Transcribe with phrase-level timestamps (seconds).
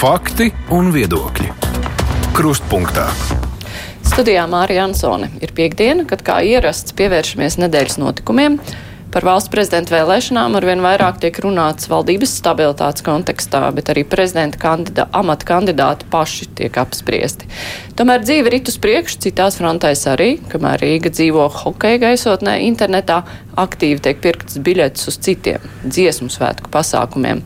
[0.00, 1.50] Fakti un viedokļi.
[2.32, 3.02] Krustpunktā.
[4.00, 8.56] Studijā Mārija Ansone ir piekdiena, kad kā ierasts pievēršamies nedēļas notikumiem.
[9.12, 15.04] Par valsts prezidenta vēlēšanām arvien vairāk tiek runāts valdības stabilitātes kontekstā, bet arī prezidenta kandidā,
[15.12, 17.52] amata kandidāti paši tiek apspriesti.
[18.00, 23.20] Tomēr dzīve rit uz priekšu citās frontēs arī, kamēr Rīga dzīvo hokeja gaisotnē, internetā
[23.60, 27.44] aktīvi tiek pirktas biļetes uz citiem dziesmu svētku pasākumiem.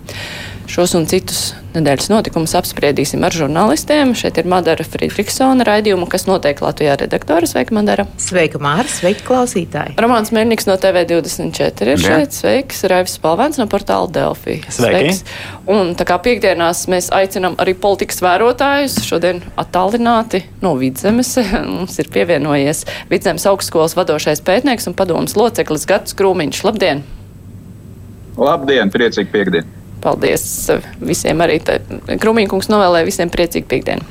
[0.65, 4.15] Šos un citus nedēļas notikumus apspriedīsim ar žurnālistiem.
[4.17, 7.49] Šeit ir Madara Friedrichsona raidījuma, kas notiek Latvijā redaktore.
[7.51, 8.07] Sveika, Madara!
[8.23, 8.89] Sveika, Māra!
[8.89, 9.97] Sveiki, klausītāji!
[10.01, 12.39] Romāns Mērniks no TV24 ir šeit.
[12.39, 12.81] Sveiks!
[12.91, 14.57] Raivis Palvēns no portāla Delfī.
[14.73, 15.23] Sveiks!
[15.71, 21.37] Un tā kā piekdienās mēs aicinām arī politikas vērotājus šodien attālināti no Vidzemes.
[21.77, 26.67] Mums ir pievienojies Vidzemes augstskolas vadošais pētnieks un padomas loceklis Gats Krūmiņš.
[26.71, 27.07] Labdien!
[28.41, 28.91] Labdien!
[28.91, 29.84] Priecīgi piekdien!
[30.03, 30.45] Paldies
[31.01, 31.61] visiem arī.
[32.21, 34.05] Krumīnkungs novēlēja visiem priecīgu piekdienu.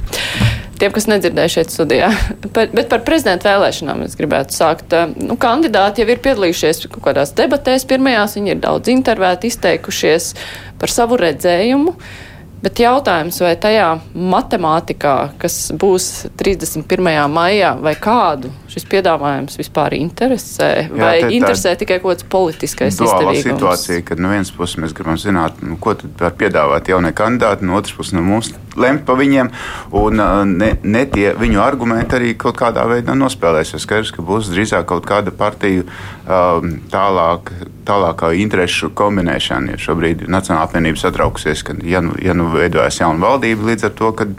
[0.81, 2.09] Tiem, kas nedzirdēja šeit studijā.
[2.55, 4.95] Par, bet par prezidenta vēlēšanām es gribētu sākt.
[5.21, 7.85] Nu, kandidāti jau ir piedalījušies kaut kādās debatēs.
[7.87, 10.33] Pirmajās viņi ir daudz intervēti, izteikušies
[10.81, 11.93] par savu redzējumu.
[11.93, 12.32] Uh,
[12.63, 17.09] Bet jautājums, vai tajā matemātikā, kas būs 31.
[17.27, 23.43] maijā, vai kādu šis piedāvājums vispār interesē, Jā, vai interesē tikai kaut kāds politiskais izdevīgums?
[23.49, 27.67] situācija, kad no vienas puses mēs gribam zināt, nu, ko tad var piedāvāt jaunie kandidāti,
[27.67, 29.51] no otras puses no mums lemt pa viņiem,
[29.99, 30.23] un
[30.55, 33.75] ne, ne tie viņu argumenti arī kaut kādā veidā nospēlēs.
[33.75, 37.51] Ir skaidrs, ka būs drīzāk kaut kāda partiju um, tālāk,
[37.87, 39.75] tālākā interešu kombinēšana.
[39.75, 43.97] Ja šobrīd Nacionāla apvienība satraukusies, ka ja nu, ja nu veidojas jauna valdība līdz ar
[43.97, 44.31] to, kad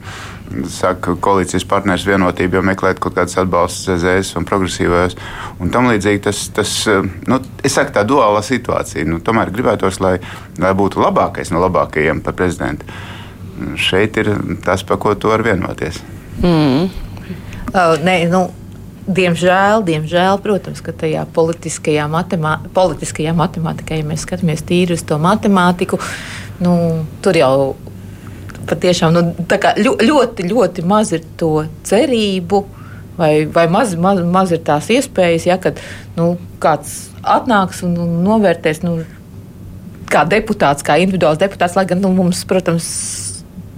[0.70, 5.16] saka, koalīcijas partneris vienotība jau meklēt kaut kādas atbalstus ZZS un progresīvajos
[5.62, 6.22] un tam līdzīgi.
[6.26, 6.74] Tas, tas
[7.28, 9.06] nu, es saku, tā duālā situācija.
[9.08, 10.16] Nu, tomēr gribētos, lai,
[10.60, 12.88] lai būtu labākais no labākajiem par prezidentu.
[13.78, 14.34] Šeit ir
[14.66, 16.02] tas, par ko tu vari vienoties.
[16.42, 16.90] Mm.
[17.72, 18.46] Uh, nē, nu.
[19.04, 25.18] Diemžēl, diemžēl, protams, ka tajā politiskajā, matemā, politiskajā matemātikā, ja mēs skatāmies tīri uz to
[25.20, 25.98] matemātiku,
[26.64, 26.72] nu,
[27.20, 27.52] tur jau
[28.68, 29.22] patiešām nu,
[29.78, 32.64] ļoti, ļoti maz ir to cerību.
[33.14, 35.78] Vai, vai maz, maz, maz ir tās iespējas, ja kad,
[36.16, 37.94] nu, kāds atnāks un,
[38.24, 38.96] novērtēs, nu,
[40.10, 42.88] kā deputāts, kā individuāls deputāts, lai gan nu, mums, protams,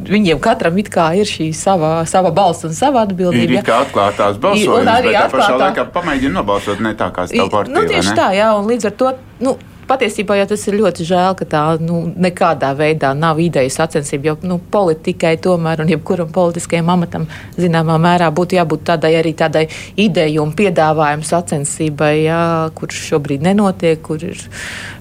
[0.09, 3.61] viņiem katram ir šī sava, sava balss un sava atbildība.
[3.61, 5.37] Ir kā atklātās balsojums, arī atklātā...
[5.37, 7.77] pašā laikā pamēģina nobalsot ne tā, kā stāv partija.
[7.77, 9.13] Nu, tieši tā, jā, un līdz ar to.
[9.45, 14.33] Nu, Patiesībā jau tas ir ļoti žēl, ka tā nu, nekādā veidā nav ideja sacensība.
[14.33, 19.67] Jo nu, politikai tomēr, un jebkuram politiskajam amatam, zināmā mērā būtu jābūt tādai arī tādai
[19.95, 22.43] ideju un piedāvājumu sacensībai, jā,
[22.75, 24.43] kurš šobrīd nenotiek, kur ir,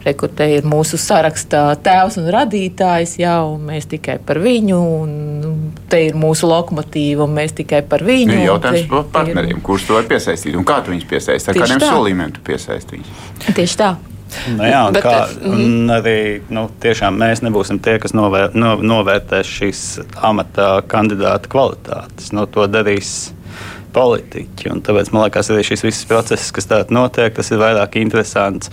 [0.06, 5.54] rekurte ir mūsu sarakstā tēvs un radītājs, jā, un mēs tikai par viņu, un nu,
[5.90, 8.38] te ir mūsu lokomotīva, un mēs tikai par viņu.
[8.38, 11.88] Ir jautājums par partneriem, kurš to var piesaistīt un kā tu viņus piesaisti, ar kādiem
[11.90, 13.24] solījumiem tu piesaisti viņus.
[13.50, 13.96] Tieši tā.
[14.56, 15.94] Nu, jā, un, Bet, kā, eh, un mhm.
[15.96, 16.18] arī
[16.54, 16.68] nu,
[17.20, 19.82] mēs nebūsim tie, kas novēr, no, novērtēs šīs
[20.26, 22.32] amata kandidāta kvalitātes.
[22.36, 23.34] Nu, to darīs
[23.96, 24.70] politiķi.
[24.74, 28.72] Un tāpēc man liekas, arī šis viss process, kas tādā notiek, tas ir vairāk interesants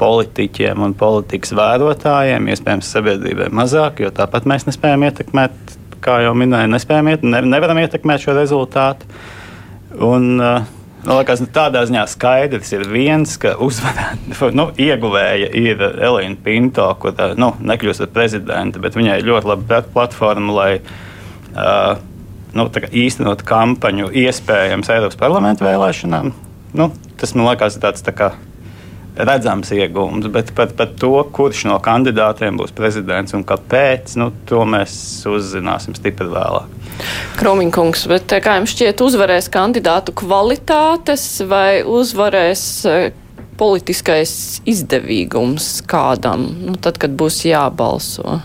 [0.00, 6.70] politiķiem un politikas vērotājiem, iespējams, sabiedrībai mazāk, jo tāpat mēs nespējam ietekmēt, kā jau minēju,
[6.72, 9.08] nespējam iet, ne, nevaram ietekmēt šo rezultātu.
[10.00, 10.62] Un, uh,
[11.00, 16.90] Man liekas, nu, tādā ziņā skaidrs ir viens, ka uzvarētāja, nu, ieguvēja ir Elīna Pinto,
[17.00, 21.96] kur nu, nekļūst par prezidentu, bet viņai ir ļoti laba platforma, lai uh,
[22.52, 26.34] nu, īstenot kampaņu iespējams Eiropas parlamentu vēlēšanām.
[26.76, 28.32] Nu, tas man liekas, ir tāds tā kā
[29.26, 34.64] redzams iegūms, bet par, par to, kurš no kandidātiem būs prezidents un kāpēc, nu, to
[34.68, 34.92] mēs
[35.28, 36.76] uzzināsim stipri vēlāk.
[37.40, 42.96] Kromiņkungs, bet kā jums šķiet, uzvarēs kandidātu kvalitātes vai uzvarēs e,
[43.60, 44.32] politiskais
[44.68, 48.40] izdevīgums kādam, nu, tad, kad būs jābalso?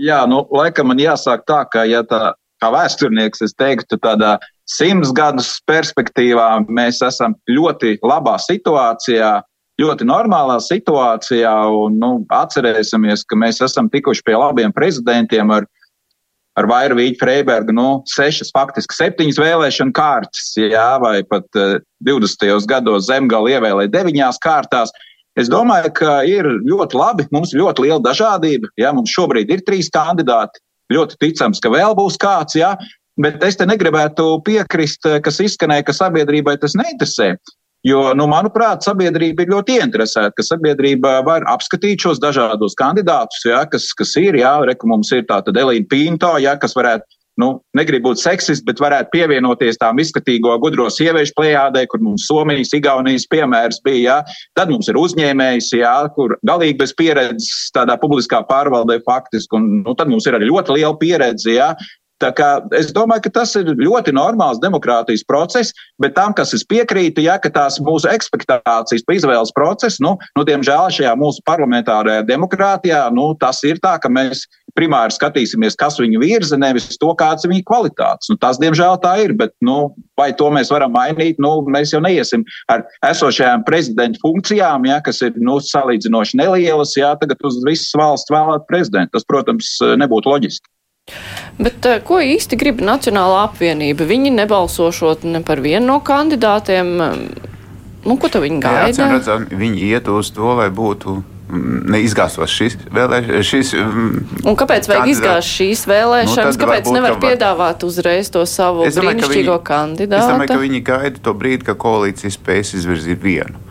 [0.00, 4.38] Jā, nu, laikam man jāsāk tā, ka, ja tā kā vēsturnieks, es teiktu, tādā
[4.70, 9.36] simts gadus perspektīvā mēs esam ļoti labā situācijā,
[9.80, 11.54] ļoti normālā situācijā.
[11.84, 15.66] Un, nu, atcerēsimies, ka mēs esam tikuši pie labiem prezidentiem ar,
[16.58, 21.82] ar Vairu Vīķu Freibergu, nu, sešas, faktiski septiņas vēlēšana kārtas, jā, vai pat uh, eh,
[22.06, 22.68] 20.
[22.70, 24.94] gados zemgali ievēlēja deviņās kārtās.
[25.34, 27.24] Es domāju, ka ir ļoti labi.
[27.34, 28.68] Mums ir ļoti liela dažādība.
[28.78, 30.62] Jā, mums šobrīd ir trīs kandidāti.
[30.94, 32.54] Ļoti ticams, ka vēl būs kāds.
[32.54, 32.76] Jā,
[33.20, 37.34] Bet es te negribētu piekrist, kas izskanēja, ka sabiedrībai tas neinteresē.
[37.84, 43.60] Jo, nu, manuprāt, sabiedrība ir ļoti ieinteresēta, ka sabiedrība var apskatīt šos dažādos kandidātus, ja,
[43.68, 44.38] kas, kas ir.
[44.40, 47.04] Jā, reku mums ir tāda Elīna Pinto, ja, kas varētu
[47.40, 52.72] nu, negribu būt seksists, bet varētu pievienoties tām izskatīgo gudro sieviešu plējādē, kur mums Somijas,
[52.76, 54.20] Igaunijas piemērs bija.
[54.22, 54.38] Jā.
[54.58, 59.96] Tad mums ir uzņēmējs, jā, kur galīgi bez pieredzes tādā publiskā pārvaldē faktiski, un nu,
[59.98, 61.52] tad mums ir arī ļoti liela pieredze.
[61.56, 61.74] Jā.
[62.78, 67.38] Es domāju, ka tas ir ļoti normāls demokrātijas process, bet tam, kas es piekrītu, ja
[67.44, 73.62] tās mūsu expectācijas par izvēles procesu, nu, nu, diemžēl šajā mūsu parlamentārajā demokrātijā, nu, tas
[73.66, 74.46] ir tā, ka mēs
[74.78, 78.30] primāri skatīsimies, kas viņu virza, nevis to, kāds ir viņa kvalitātes.
[78.32, 82.02] Nu, tas, diemžēl, tā ir, bet nu, vai to mēs varam mainīt, nu, mēs jau
[82.04, 87.94] neiesim ar esošajām prezidenta funkcijām, ja, kas ir nu, salīdzinoši nelielas, ja tagad uz visas
[87.98, 89.14] valsts vēlēt prezidentu.
[89.14, 90.73] Tas, protams, nebūtu loģiski.
[91.58, 94.06] Bet eh, ko īsti grib Nacionālā apvienība?
[94.08, 96.96] Viņi nebalsošot ne par vienu no kandidātiem.
[98.04, 98.98] Nu, ko viņi gaida?
[98.98, 103.70] Jā, redzam, viņi iet uz to, lai būtu mm, neizgāztos šīs vēlēšanas.
[103.80, 106.58] Mm, un kāpēc vajag izgāzt šīs vēlēšanas?
[106.58, 107.22] Nu, kāpēc nevar var...
[107.24, 110.20] piedāvāt uzreiz to savu domāju, brīnišķīgo viņi, kandidātu?
[110.20, 113.63] Es domāju, ka viņi gaida to brīdi, ka koalīcija spēs izvirzīt vienu.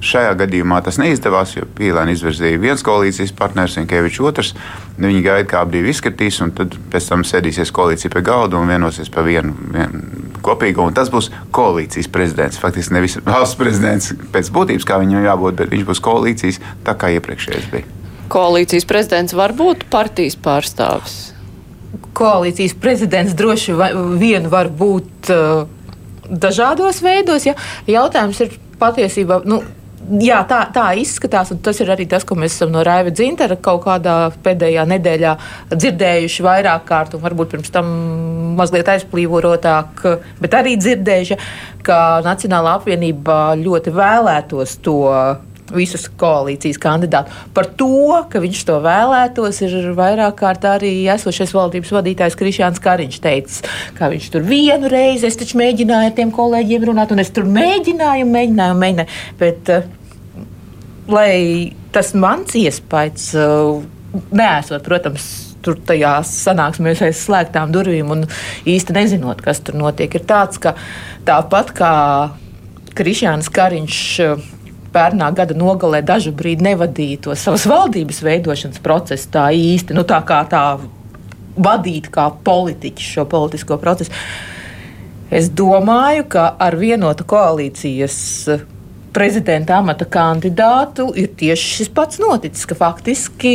[0.00, 4.52] Šajā gadījumā tas neizdevās, jo Pīlēna izvirzīja viens koalīcijas partners, Inkevičs otrs.
[4.96, 9.12] Viņi gaida, kā abi izskatīs, un tad pēc tam sēdīsies koalīcija pie galda un vienosies
[9.12, 10.00] par vienu, vienu
[10.44, 10.86] kopīgu.
[10.88, 12.60] Un tas būs koalīcijas prezidents.
[12.62, 17.12] Faktiski nevis valsts prezidents pēc būtības, kā viņam jābūt, bet viņš būs koalīcijas tā kā
[17.18, 17.88] iepriekšējais bija.
[18.30, 21.18] Koalīcijas prezidents var būt partijas pārstāvis.
[22.16, 23.76] Koalīcijas prezidents droši
[24.20, 25.66] vien var būt uh,
[26.30, 27.44] dažādos veidos.
[27.48, 27.56] Ja?
[27.90, 29.42] Jautājums ir patiesībā.
[29.44, 29.60] Nu,
[30.10, 33.54] Jā, tā, tā izskatās, un tas ir arī tas, ko mēs esam no Raiva Dzintara
[33.62, 35.34] kaut kādā pēdējā nedēļā
[35.70, 37.92] dzirdējuši vairāk kārt, un varbūt pirms tam
[38.58, 40.02] mazliet aizplīvorotāk,
[40.42, 41.38] bet arī dzirdējuši,
[41.86, 44.98] ka Nacionālā apvienība ļoti vēlētos to
[45.70, 47.36] visus koalīcijas kandidātus.
[47.54, 53.20] Par to, ka viņš to vēlētos, ir vairāk kārt arī esošais valdības vadītājs Krišāns Kariņš
[53.22, 53.62] teicis,
[53.98, 57.46] ka viņš tur vienu reizi, es taču mēģināju ar tiem kolēģiem runāt, un es tur
[57.46, 59.18] mēģināju, mēģināju, mēģināju.
[59.38, 59.99] Bet, uh,
[61.12, 63.80] lai tas mans iespējas, uh,
[64.34, 65.28] neesot, protams,
[65.64, 68.24] tur tajās sanāksmēs aiz slēgtām durvīm un
[68.68, 70.74] īsti nezinot, kas tur notiek, ir tāds, ka
[71.28, 71.92] tāpat kā
[72.96, 74.48] Krišāns Kariņš uh,
[74.94, 80.20] pērnā gada nogalē dažu brīdi nevadīja to savas valdības veidošanas procesu tā īsti, nu, tā
[80.26, 80.64] kā tā
[81.60, 84.14] vadīt kā politiķis šo politisko procesu.
[85.30, 88.16] Es domāju, ka ar vienotu koalīcijas
[89.12, 93.54] prezidenta amata kandidātu ir tieši šis pats noticis, ka faktiski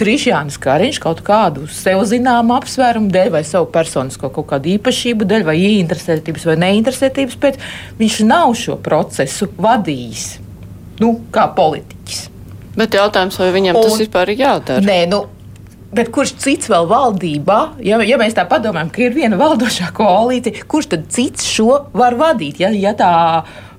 [0.00, 5.44] Krišjānis Kariņš kaut kādu sev zināmu apsvērumu dēļ, vai savu personisko kaut kādu īpašību dēļ,
[5.48, 7.58] vai ieinteresētības vai neinteresētības pēc,
[7.98, 10.30] viņš nav šo procesu vadījis
[11.02, 12.22] nu, kā politiķis.
[12.78, 14.84] Bet jautājums, vai viņam Un, tas vispār ir jādara?
[14.84, 15.24] Nē, nu,
[15.90, 20.62] Bet kurš cits vēl valdībā, ja, ja mēs tā padomājam, ka ir viena valdošā koalīcija,
[20.70, 22.60] kurš tad cits šo var vadīt?
[22.62, 23.08] Ja, ja tā,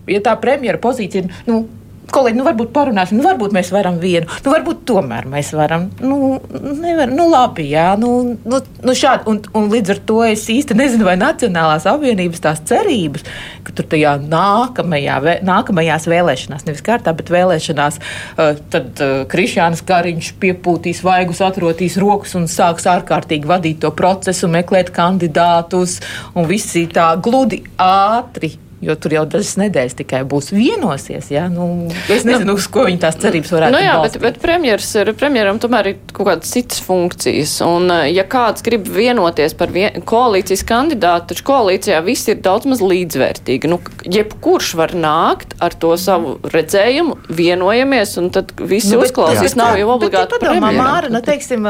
[0.10, 1.64] ja tā premjera pozīcija ir nu,
[2.12, 5.88] kolēģi, nu varbūt parunāsim, nu varbūt mēs varam vienu, nu varbūt tomēr mēs varam.
[6.04, 8.12] Nu, nevar, nu labi, jā, nu,
[8.44, 9.28] nu, nu šādi.
[9.32, 13.26] Un, un līdz ar to es īsti nezinu, vai Nacionālās apvienības tās cerības,
[13.66, 20.34] ka tur tajā nākamajā, nākamajās vēlēšanās, nevis kārtā, bet vēlēšanās, uh, tad uh, Krišjāns Kariņš
[20.42, 26.00] piepūtīs vaigus, atrotīs rokas un sāks ārkārtīgi vadīt to procesu, meklēt kandidātus
[26.36, 31.30] un visi tā gludi ātri jo tur jau dažas nedēļas tikai būs vienosies.
[31.34, 31.46] Ja?
[31.52, 34.24] Nu, es nezinu, uz ko viņi tās cerības varētu nu, jā, balstīt.
[34.24, 37.54] bet, bet premjeras ir, premjeram tomēr ir kaut kādas citas funkcijas.
[37.68, 42.70] Un, eh, ja kāds grib vienoties par vien, koalīcijas kandidātu, taču koalīcijā viss ir daudz
[42.72, 43.72] maz līdzvērtīgi.
[43.72, 49.58] Nu, jebkurš var nākt ar to savu redzējumu, vienojamies, un tad visi nu, uzklausīs.
[49.60, 50.40] Nav jau obligāti.
[50.42, 51.68] Padomā, Māra, nu, teiksim,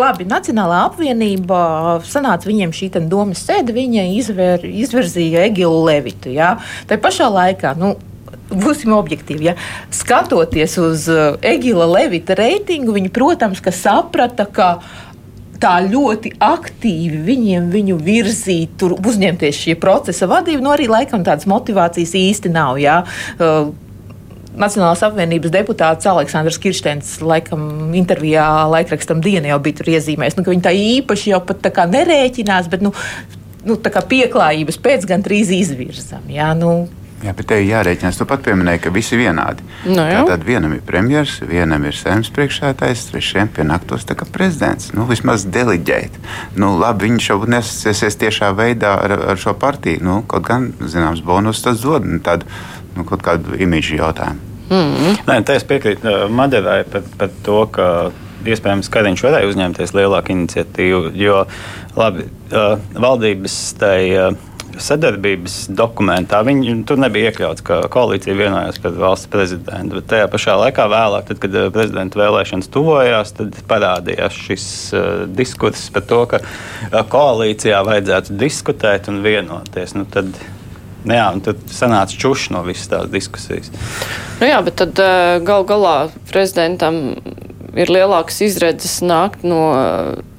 [0.00, 6.32] labi, Nacionālā apvienība sanāca viņiem šī domas sēde, viņa izver, izvirzīja Egilu Levitu.
[6.34, 6.56] Ja?
[6.88, 7.76] Tā pašā laikā.
[7.78, 7.96] Nu,
[8.46, 9.48] Būsim objektīvi.
[9.48, 9.56] Ja?
[9.90, 14.68] Skatoties uz uh, Egila Levita reitingu, viņi, protams, saprata, ka
[15.58, 20.62] tā ļoti aktīvi viņiem viņu virzīt, tur uzņemties šī procesa vadību.
[20.62, 22.78] Nu, arī laikam tādas motivācijas īsti nav.
[22.78, 23.00] Ja?
[23.34, 23.72] Uh,
[24.56, 30.64] Nacionālās apvienības deputāts Aleksandrs Kirsteins, laikam, intervijā laikrakstam dienu jau bija iezīmējis, nu, ka viņi
[30.64, 32.94] tā īpaši jau pat tā kā nerēķinās, bet nu,
[33.68, 36.24] nu, tā kā pieklājības pēc gan trīs izvirzam.
[36.32, 36.86] Jā, nu,
[37.26, 38.18] Jā, bet te ir jārēķinās.
[38.20, 39.64] Tu pat pieminēji, ka visi ir vienādi.
[39.88, 40.20] Nu, jā.
[40.28, 44.92] Tad vienam ir premjerministrs, vienam ir saimnes priekšsēdētājs, trešajam pienāktos tā kā prezidents.
[44.94, 46.20] Nu, vismaz deliģēt.
[46.60, 50.04] Nu, labi, viņš jau nesasies tiešā veidā ar, ar šo partiju.
[50.06, 52.46] Nu, kaut gan, zināms, bonus tas dod nu, tādu
[52.94, 54.54] nu, kaut kādu imīžu jautājumu.
[54.70, 55.18] Mm.
[55.26, 57.88] Nē, tā es piekrītu uh, Maderai par, par to, ka
[58.46, 61.16] iespējams, ka viņš varēja uzņemties lielāku iniciatīvu.
[61.18, 61.46] Jo
[61.98, 64.02] labi, uh, valdības tai.
[64.82, 70.00] Sadarbības dokumentā viņi, tur nebija iekļauts, ka koalīcija vienojās par valsts prezidentu.
[70.00, 75.06] Bet tajā pašā laikā, vēlāk, tad, kad eh, prezidenta vēlēšanas tuvojās, tad parādījās šis uh,
[75.38, 79.96] diskurss par to, ka uh, koalīcijā vajadzētu diskutēt un vienoties.
[79.98, 80.30] Nu, tad,
[81.06, 83.68] Nu jā, tad sanāca čūšs no visas tās diskusijas.
[84.40, 84.98] Nu jā, bet tad
[85.46, 86.96] gal galā prezidentam
[87.78, 89.60] ir lielākas izredzes nākt no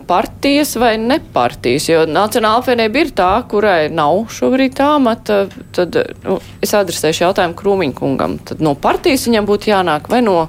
[0.07, 5.43] partijas vai nepartijas, jo Nacionāla apvienība ir tā, kurai nav šobrīd tā amata,
[5.75, 8.37] tad nu, es adresēšu jautājumu Krūmiņkungam.
[8.47, 10.45] Tad no partijas viņam būtu jānāk vai no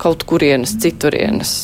[0.00, 1.56] kaut kurienes citurienes?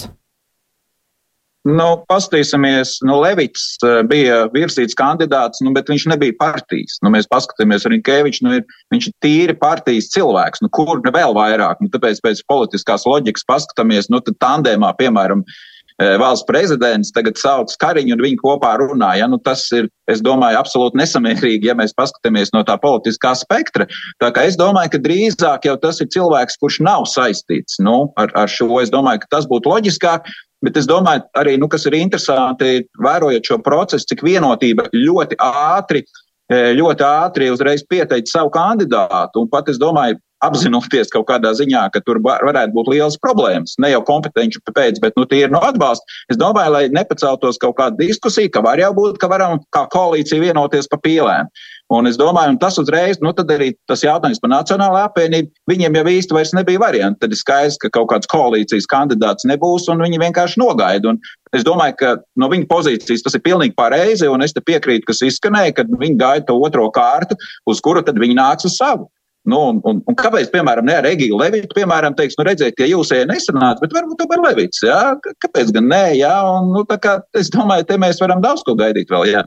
[1.68, 6.96] Nu, Pastāvēsimies, nu, Levits uh, bija virsīts kandidāts, nu, bet viņš nebija partijas.
[7.04, 11.37] Nu, mēs paskatāmies, arī Kevičs, nu, ir, viņš ir tīri partijas cilvēks, nu, kur vēl
[11.37, 11.82] vairāk.
[11.84, 15.79] Nu, tāpēc pēc politiskās loģikas paskatāmies, nu, tad tandēmā, piemēram, uh, Eh,
[16.21, 19.12] valsts prezidents tagad sauc Kariņu un viņi kopā runā.
[19.21, 19.28] Ja?
[19.30, 23.87] Nu, tas ir, es domāju, absolūti nesamērīgi, ja mēs paskatāmies no tā politiskā spektra.
[24.23, 28.33] Tā kā es domāju, ka drīzāk jau tas ir cilvēks, kurš nav saistīts nu, ar,
[28.38, 28.71] ar šo.
[28.80, 30.30] Es domāju, ka tas būtu loģiskāk.
[30.64, 36.02] Bet es domāju, arī, nu, kas ir interesanti, vērojot šo procesu, cik vienotība ļoti ātri
[36.52, 39.40] eh, ļoti ātri uzreiz pieteikt savu kandidātu.
[39.40, 43.76] Un pat es domāju, apzinoties kaut kādā ziņā, ka tur varētu būt liels problēmas.
[43.82, 46.06] Ne jau kompetenci pēc, bet nu, tie ir no atbalsta.
[46.32, 50.42] Es domāju, lai nepaceltos kaut kāda diskusija, ka var jau būt, ka varam kā koalīcija
[50.42, 51.50] vienoties pa pīlēm.
[51.90, 55.99] Un es domāju, un tas uzreiz, nu tad arī tas jautājums par Nacionālo apvienību, viņiem
[55.99, 57.18] jau īsti vairs nebija varianti.
[57.25, 61.11] Tad ir skaidrs, ka kaut kāds koalīcijas kandidāts nebūs, un viņi vienkārši nogaida.
[61.11, 61.18] Un
[61.56, 65.25] es domāju, ka no viņa pozīcijas tas ir pilnīgi pareizi, un es te piekrītu, kas
[65.26, 67.35] izskanēja, ka viņi gaida to otro kārtu,
[67.66, 69.11] uz kuru tad viņi nāks uz savu.
[69.50, 72.88] Nu, un, un, un kāpēc, piemēram, ne ar Egīlu Levitu, piemēram, teiks, nu, redziet, ja
[72.90, 75.00] jūs ejat nesanāca, bet varbūt tomēr Levits, jā,
[75.45, 78.76] kāpēc gan nē, jā, un, nu, tā kā es domāju, te mēs varam daudz ko
[78.78, 79.45] gaidīt vēl, jā.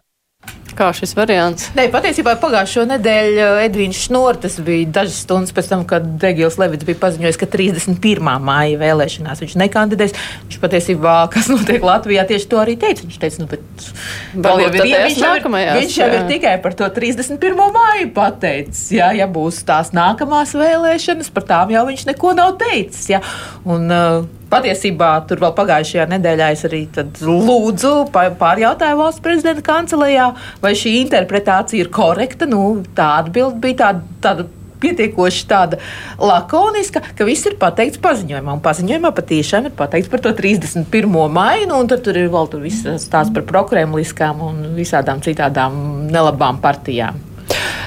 [0.73, 1.67] Kā šis variants?
[1.77, 6.87] Nē, patiesībā pagājušo nedēļu eh, Edvīns Šnortis bija dažas stundas pēc tam, kad Degils Levits
[6.87, 8.31] bija paziņojis, ka 31.
[8.41, 10.17] māja vēlēšanās viņš nekandidēs.
[10.47, 13.05] Viņš patiesībā, kas notiek Latvijā, tieši to arī teica.
[13.05, 13.89] Viņš teica, nu, bet
[14.33, 15.49] vēl jau ir, viņš jau ir,
[15.79, 17.65] viņš jau ir tikai par to 31.
[17.77, 18.87] māju pateicis.
[18.97, 23.11] Jā, ja būs tās nākamās vēlēšanas, par tām jau viņš neko nav teicis.
[23.13, 23.21] Jā.
[23.69, 26.81] Un, uh, patiesībā tur vēl pagājušajā nedēļā es arī
[27.21, 30.31] lūdzu pārjautāju valsts prezidenta kancelējā,
[30.63, 32.49] vai šī interpretācija ir korekta.
[32.49, 34.11] Nu, tā atbilde bija tāda.
[34.23, 34.51] tāda
[34.83, 35.79] pietiekoši tāda
[36.19, 38.57] lakoniska, ka viss ir pateikts paziņojumā.
[38.57, 41.07] Un paziņojumā patiešām ir pateikts par to 31.
[41.37, 46.59] maiju, un tur, tur ir vēl tur viss stāsts par prokremliskām un visādām citādām nelabām
[46.63, 47.32] partijām.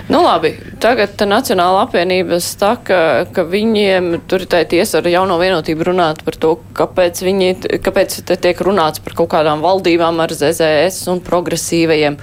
[0.06, 5.88] Nu, labi, tagad Nacionāla apvienība saka, ka viņiem tur ir tā tiesa ar jauno vienotību
[5.88, 7.49] runāt par to, kāpēc, viņi,
[7.82, 12.20] kāpēc te tiek runāts par kaut kādām valdībām ar ZZS un progresīvajiem.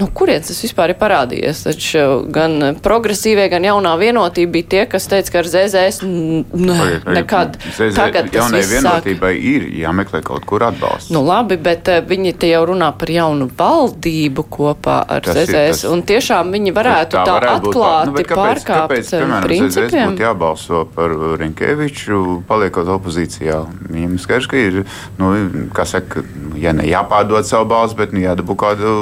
[0.00, 1.58] No nu, kurienes tas vispār ir parādījies?
[1.66, 2.02] Taču
[2.32, 6.06] gan progresīvie, gan jaunā vienotība bija tie, kas teica, ka ar ZZS
[6.56, 6.76] ne,
[7.18, 7.58] nekad.
[7.66, 9.48] ZZ, Tagad jaunai vienotībai sāk...
[9.50, 11.12] ir jāmeklē kaut kur atbalsts.
[11.12, 15.82] Nu labi, bet uh, viņi te jau runā par jaunu valdību kopā ar tas ZZS,
[15.82, 15.82] tas...
[15.92, 19.90] un tiešām viņi varētu tā, tā varētu atklāti nu, kāpēc, pārkāpt kāpēc, piemēram, principiem.
[19.90, 23.60] ZZS būtu jābalso par Rinkeviču, paliekot opozīcijā.
[23.90, 24.80] Viņam skaidrs, ka ir,
[25.20, 25.34] nu,
[25.76, 26.24] kā saka,
[26.56, 28.96] ja ne jāpārdod savu balsi, bet nu, jādabū kādu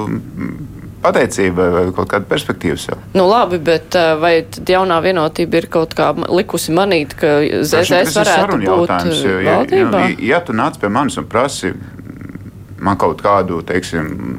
[1.03, 3.03] pateicība vai kaut kāda perspektīva sev.
[3.15, 8.61] Nu, labi, bet eh, vai jaunā vienotība ir kaut kā likusi manīt, ka ZZS varētu
[8.65, 9.45] būt valdībā?
[9.45, 11.75] Ja, ja, ja tu nāc pie manis un prasi
[12.81, 14.39] man kaut kādu, teiksim,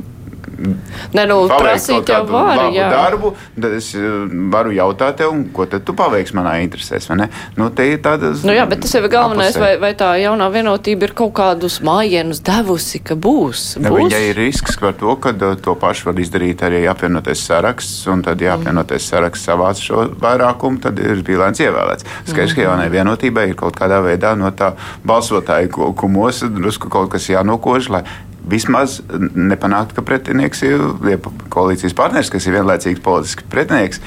[0.59, 2.89] Ne, nu, prasīt jau var, jā.
[2.91, 4.05] darbu, tad es eh,
[4.51, 7.27] varu jautāt tev, ko tad tu paveiksi manā interesēs, vai ne?
[7.57, 8.43] Nu, te ir tādas.
[8.47, 11.79] Nu, jā, bet tas jau ir galvenais, vai, vai tā jaunā vienotība ir kaut kādus
[11.85, 13.65] mājienus devusi, ka būs.
[13.79, 13.87] būs?
[13.87, 18.03] Ja viņai ir risks par to, ka eh, to pašu var izdarīt arī apvienoties saraksts,
[18.11, 22.07] un tad, ja apvienoties saraksts savāc šo vairākumu, tad ir pīlēns ievēlēts.
[22.29, 24.73] Skaidrs, ka jaunai vienotībai ir kaut kādā veidā no tā
[25.07, 28.03] balsotāju kumos drusku kaut kas jānokož, lai
[28.49, 28.99] vismaz
[29.35, 31.19] nepanākt, ka pretinieks ir ja
[31.53, 34.01] koalīcijas partneris, kas ir vienlaicīgi politisks pretinieks,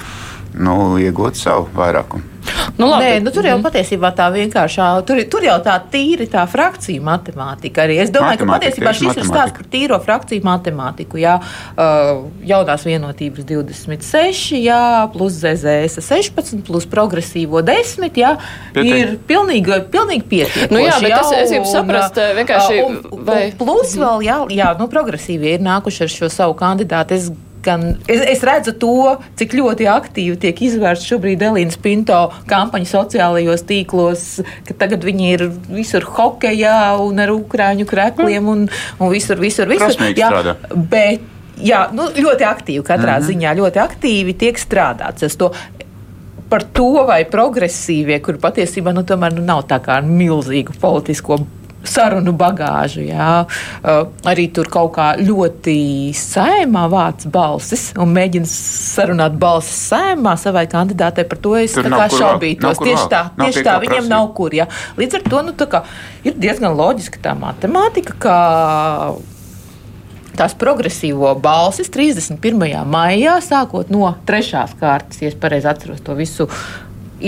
[0.55, 2.23] nu, iegūt savu vairākumu.
[2.79, 3.05] Nu, labi.
[3.05, 3.63] Nē, nu, tur jau Mhm.
[3.67, 7.99] patiesībā tā vienkāršā, tur, tur jau tā tīri tā frakcija matemātika arī.
[8.03, 9.53] Es domāju, ka Matemātika, patiesībā tieši šis ir stāsts matemātika.
[9.55, 11.15] par tīro frakciju matemātiku.
[11.23, 18.37] Jā, uh, jaunās vienotības 26, jā, plus ZZS 16, plus progresīvo 10, jā,
[18.75, 18.99] Pietiek.
[18.99, 20.71] ir pilnīgi, pilnīgi pietiekoši.
[20.73, 24.49] Nu jā, bet jā, gribu un, saprast, uh, vienkārši, un- un vai- Plus vēl, jā,
[24.51, 27.13] jā nu, progresīvie ir nākuši ar šo savu kandidātu.
[27.13, 27.31] Es
[27.63, 28.95] Gan, es, es redzu to,
[29.39, 34.25] cik ļoti aktīvi tiek izvērsta šobrīd Elīnas Pinto kampaņa sociālajos tīklos,
[34.67, 38.67] ka tagad viņi ir visur hokeja un ar ukrāņu krekliem un,
[38.99, 39.93] un visur, visur, visur.
[39.93, 40.57] Prasmīgi strādā.
[40.91, 41.31] bet
[41.63, 43.31] jā, nu, ļoti aktīvi katrā mm -hmm.
[43.31, 45.23] ziņā, ļoti aktīvi tiek strādāts.
[45.23, 45.53] Es to
[46.53, 51.39] par to, vai progresīvie, kur patiesībā nu, tomēr nu, nav tā kā milzīgu politisko
[51.89, 53.03] sarunu bagāžu.
[53.07, 53.45] Jā.
[53.83, 55.77] Uh, arī tur kaut kā ļoti
[56.17, 61.27] sēmā vāc balsis un mēģina sarunāt balsis sēmā savai kandidātei.
[61.29, 62.83] Par to es kā šaubītos.
[62.83, 64.15] Tieši tā, nav tieši tā kā viņiem prasīt.
[64.15, 64.57] nav kur.
[64.57, 64.69] Jā.
[65.01, 65.85] Līdz ar to nu, kā
[66.27, 68.37] ir diezgan loģiski tā matemātika, ka
[70.39, 72.73] tās progresīvo balsis 31.
[72.89, 76.49] maijā, sākot no trešās kārtas, ja es pareizi atceros to visu.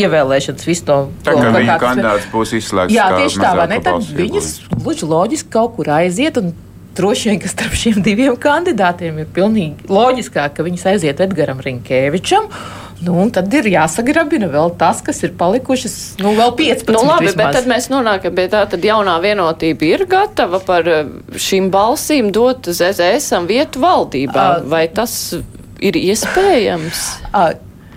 [0.02, 2.94] Ievēlēšanas, visu to Tā to, kā viņa kandidāts būs izslēgts.
[2.96, 3.80] Jā, tieši tā, vai ne?
[3.84, 6.40] Tad viņas gluži loģiski kaut kur aiziet.
[6.42, 6.54] un
[6.94, 12.46] Droši vien, ka starp šiem diviem kandidātiem ir pilnīgi loģiskāk, ka viņas aiziet Edgars Rinkēvičam.
[13.04, 16.92] Nu, un tad ir jāsagrabina vēl tas, kas ir palikušas, nu, vēl 15.
[16.94, 17.40] Nu, labi, vismaz.
[17.40, 22.30] bet tad mēs nonākam pie tā, tad jaunā vienotība ir gatava par eh, šīm balsīm
[22.34, 24.46] dot ZZSam vietu valdībā.
[24.54, 24.64] Ā.
[24.70, 25.34] Vai tas
[25.82, 27.04] ir iespējams?
[27.34, 27.48] Ā,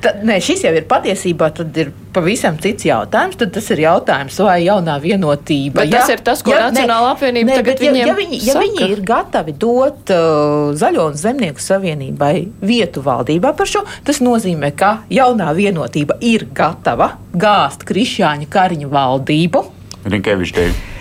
[0.07, 3.35] Tad, nē, šis jau ir patiesībā tad ir pavisam cits jautājums.
[3.39, 5.81] Tad tas ir jautājums, vai jaunā vienotība.
[5.81, 8.89] Bet tas ir tas, ko Nacionālā apvienība tagad bet ja, viņiem ja, viņi, ja viņi
[8.95, 12.33] ir gatavi dot uh, Zaļo un Zemnieku savienībai
[12.63, 19.65] vietu valdībā par šo, tas nozīmē, ka jaunā vienotība ir gatava gāzt Krišāņa Kariņa valdību.
[20.07, 20.96] Rinkevičs dēļ.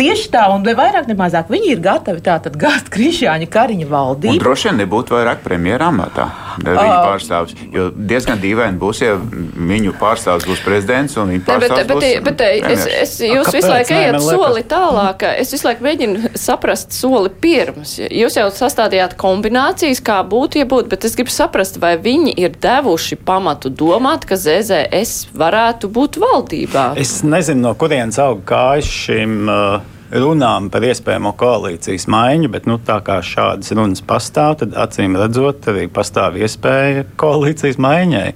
[0.00, 3.90] Tieši tā, un ne vairāk, ne mazāk viņi ir gatavi tātad gāzt Krišāņa Kariņa Un
[3.92, 4.38] valdību.
[4.40, 6.28] droši vien nebūtu vairāk premjera amatā,
[6.60, 7.00] viņa Ā.
[7.04, 7.54] pārstāvs.
[7.74, 11.96] Jo diezgan dīvaini būs, ja viņu pārstāvs būs prezidents un viņa Ne, bet, pārstāvs bet,
[11.96, 15.26] būs bet, bet es, es, jūs visu laiku ejat soli tālāk.
[15.36, 17.96] Es visu laiku mēģinu saprast soli pirms.
[18.08, 22.56] Jūs jau sastādījāt kombinācijas, kā būtu, ja būtu, bet es gribu saprast, vai viņi ir
[22.60, 26.90] devuši pamatu domāt, ka ZZS varētu būt valdībā.
[27.00, 32.78] Es nezinu, no kurienes aug kājas šīm uh, runām par iespējamo koalīcijas maiņu, bet nu,
[32.82, 38.28] tā kā šādas runas pastāv, tad acīm redzot, arī pastāv iespēja koalīcijas maiņai.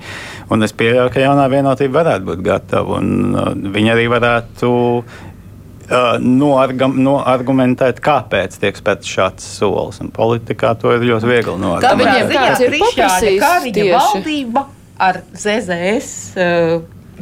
[0.54, 4.74] Un es pieļauju, ka jaunā vienotība varētu būt gatava, un uh, viņi arī varētu.
[5.04, 10.00] Uh, noargam, noargumentēt, kāpēc tiek spērts šāds solis.
[10.00, 12.30] Un politikā to ir ļoti viegli viņiem noargumentēt.
[12.30, 13.92] ziņā kāds ir paprasījis Kariņa tieši?
[13.98, 14.64] valdība
[15.04, 16.14] ar ZZS.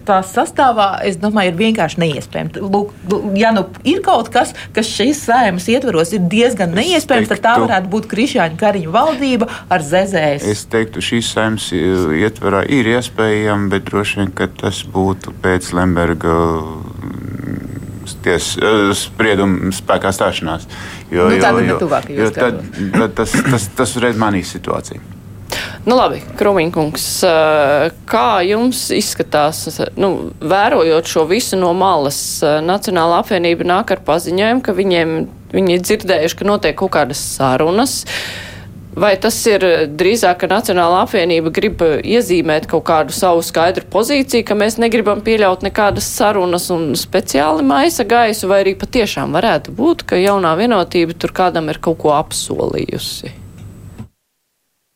[0.08, 2.56] Tās sastāvā, es domāju, ir vienkārši neiespējams.
[2.58, 2.90] Lūk,
[3.38, 7.66] ja nu ir kaut kas, kas šīs sēmas ietvaros ir diezgan neiespējams, tad tā teiktu-
[7.68, 10.48] varētu būt Krišāņa Kariņa valdība ar ZZS.
[10.50, 16.34] Es teiktu, šīs saimnes ietvarā ir iespējama, bet droši vien ka tas būtu pēc Lemberga
[16.34, 20.66] mm, ties, eh, sprieduma spēkā stāšanās.
[21.12, 22.62] Jo, Nu, ne tuvākajos jo tad,
[22.92, 25.00] tad tas, tas, tas uzreiz mainīs situāciju.
[25.82, 29.64] Nu, labi, Krūmiņkungs, eh, kā jums izskatās,
[29.98, 35.74] nu, vērojot šo visu no malas, eh, Nacionāla apvienība nāk ar paziņojumu, ka viņiem, viņi
[35.74, 38.04] ir dzirdējuši, ka notiek kaut kādas sarunas.
[38.94, 44.54] Vai tas ir drīzāk, ka Nacionāla apvienība grib iezīmēt kaut kādu savu skaidru pozīciju, ka
[44.54, 50.14] mēs negribam pieļaut nekādas sarunas un speciāli maisa gaisu, vai arī patiešām varētu būt, ka
[50.14, 53.41] jaunā vienotība tur kādam ir kaut ko apsolījusi?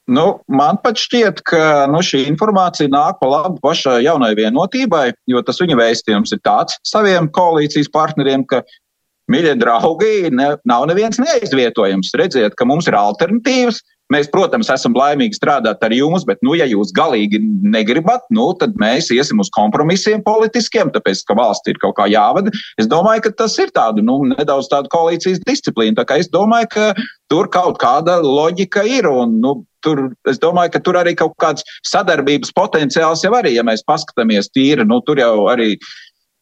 [0.06, 5.42] Nu, man pat šķiet, ka nu, šī informācija nāk pa labu pašai jaunai vienotībai, jo
[5.42, 8.62] tas viņa vēstījums ir tāds saviem koalīcijas partneriem, ka,
[9.32, 12.14] mīļie draugi, ne, nav neviens neaizvietojams.
[12.18, 13.82] Redziet, ka mums ir alternatīvas.
[14.14, 18.76] Mēs, protams, esam laimīgi strādāt ar jums, bet, nu, ja jūs galīgi negribat, nu, tad
[18.78, 22.52] mēs iesim uz kompromisiem politiskiem, tāpēc, ka valsts ir kaut kā jāvada.
[22.78, 25.98] Es domāju, ka tas ir tādu, nu, nedaudz tādu koalīcijas disciplīnu.
[25.98, 26.86] Tā kā es domāju, ka
[27.32, 29.10] tur kaut kāda loģika ir.
[29.10, 33.66] Un, nu, tur, es domāju, ka tur arī kaut kāds sadarbības potenciāls jau arī, ja
[33.66, 35.74] mēs paskatāmies tīri, nu, tur jau arī.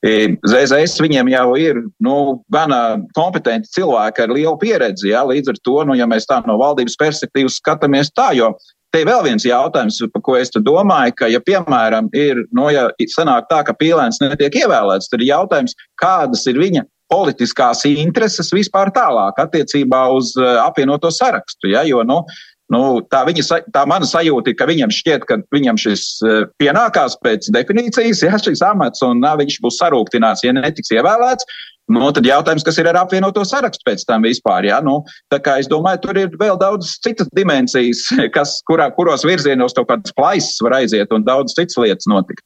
[0.05, 2.17] ZZS viņiem jau ir nu,
[2.53, 5.09] gana kompetenti cilvēki ar lielu pieredzi.
[5.14, 5.25] Ja?
[5.25, 8.53] Līdz ar to, nu, ja mēs tā no valdības perspektīvas skatāmies tā, jo
[8.93, 12.90] te ir vēl viens jautājums, par ko es domāju, ka, ja piemēram ir, nu, ja
[13.11, 18.90] sanāk tā, ka pīlēns netiek ievēlēts, tad ir jautājums, kādas ir viņa politiskās intereses vispār
[18.95, 21.73] tālāk attiecībā uz apvienoto sarakstu.
[21.73, 21.83] Ja?
[21.88, 22.23] Jo, nu,
[22.72, 27.18] Nu, tā, viņa, tā mana sajūta ir, ka viņam šķiet, ka viņam šis uh, pienākās
[27.20, 31.44] pēc definīcijas, ja šis amats, un uh, viņš būs sarūktināts, ja netiks ievēlēts.
[31.92, 34.64] Nu, tad jautājums, kas ir ar apvienoto sarakstu pēc tam vispār.
[34.64, 34.79] Ja?
[34.81, 40.16] Nu, es domāju, tur ir vēl daudz citas dimensijas, kas, kurā, kuros virzienos kaut kādas
[40.16, 42.40] plaisas var aiziet un daudz citas lietas notikt.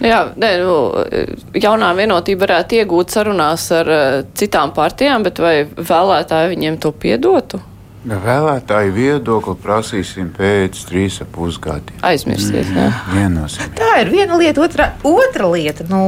[0.00, 0.76] Jā, nē, nu,
[1.60, 3.90] jaunā vienotība varētu iegūt sarunās ar
[4.38, 7.60] citām partijām, bet vai vēlētāji viņiem to piedotu?
[8.00, 11.98] Vēlētāju viedokli prasīsim pēc trīs ap pusgadiem.
[12.80, 12.86] Jā.
[13.12, 13.76] Viennozīmīgi.
[13.76, 15.84] Tā ir viena lieta, otra, otra lieta.
[15.90, 16.00] Nu,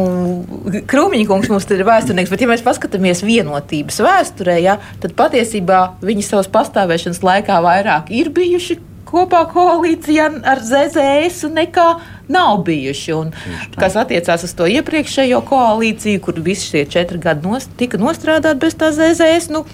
[0.89, 6.49] Krūmiņkungs mums ir vēsturnieks, bet ja mēs paskatāmies vienotības vēsturē, ja, tad patiesībā viņi savas
[6.55, 8.81] pastāvēšanas laikā vairāk ir bijuši
[9.13, 11.89] kopā koalīcijā ar ZZS nekā
[12.33, 13.17] nav bijuši.
[13.21, 13.33] Un,
[13.77, 18.81] kas attiecās uz to iepriekšējo koalīciju, kur visi šie četri gadi nost, tika nostrādāti bez
[18.81, 19.67] tā ZZS, nu,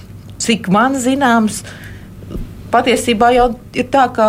[0.42, 1.62] cik man zināms,
[2.72, 4.28] patiesībā jau ir tā, ka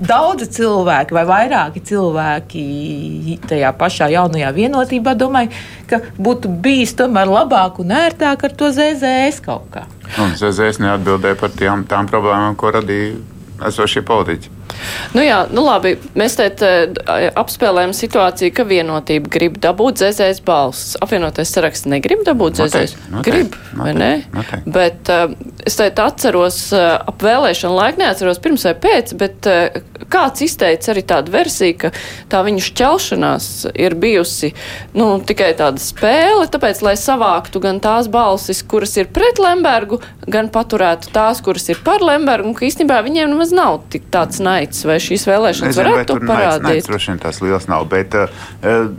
[0.00, 5.52] daudzi cilvēki vai vairāki cilvēki tajā pašā jaunajā vienotībā domāju,
[5.90, 9.84] ka būtu bijis tomēr labāk un ērtāk ar to ZZS kaut kā.
[10.22, 13.18] Un ZZS neatbildēja par tām, tām problēmām, ko radīja
[13.68, 14.59] esošie politiķi.
[15.16, 16.48] Nu jā, nu labi, mēs te
[17.38, 20.96] apspēlējam situāciju, ka vienotība grib dabūt zēzēs balss.
[21.02, 22.96] Apvienotais saraksts negrib dabūt zēzēs.
[23.26, 24.12] Grib, vai ne?
[24.34, 24.70] Noteikti.
[24.70, 25.32] Bet uh,
[25.66, 30.92] es te atceros uh, ap vēlēšanu laiku, neatceros pirms vai pēc, bet uh, kāds izteica
[30.92, 31.92] arī tādu versiju, ka
[32.30, 34.52] tā viņu šķelšanās ir bijusi
[34.96, 40.50] nu, tikai tāda spēle, tāpēc, lai savāktu gan tās balsis, kuras ir pret Lembergu, gan
[40.52, 44.69] paturētu tās, kuras ir par Lembergu, un ka īstenībā viņiem nemaz nav tik tāds naids
[44.70, 46.66] naids, vai šīs vēlēšanas Nezinu, varētu to parādīt?
[46.68, 48.90] Naids, droši vien tās liels nav, bet uh,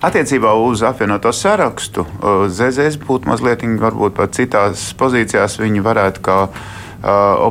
[0.00, 6.38] attiecībā uz apvienoto sarakstu uh, ZZS būtu mazliet varbūt pat citās pozīcijās viņi varētu kā
[6.48, 6.56] uh,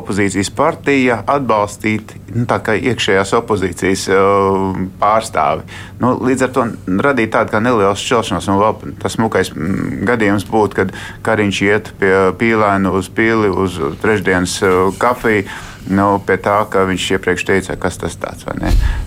[0.00, 5.62] opozīcijas partija atbalstīt nu, iekšējās opozīcijas uh, pārstāvi.
[6.02, 6.66] Nu, līdz ar to
[7.06, 8.50] radīt tādu kā nelielu šķelšanos.
[8.50, 9.54] Un vēl tas smukais
[10.10, 10.94] gadījums būtu, kad
[11.26, 15.46] Kariņš iet pie pīlēna uz pīli uz trešdienas uh, kafiju
[15.88, 18.46] nu, pie tā, ka viņš iepriekš teica, kas tas tāds.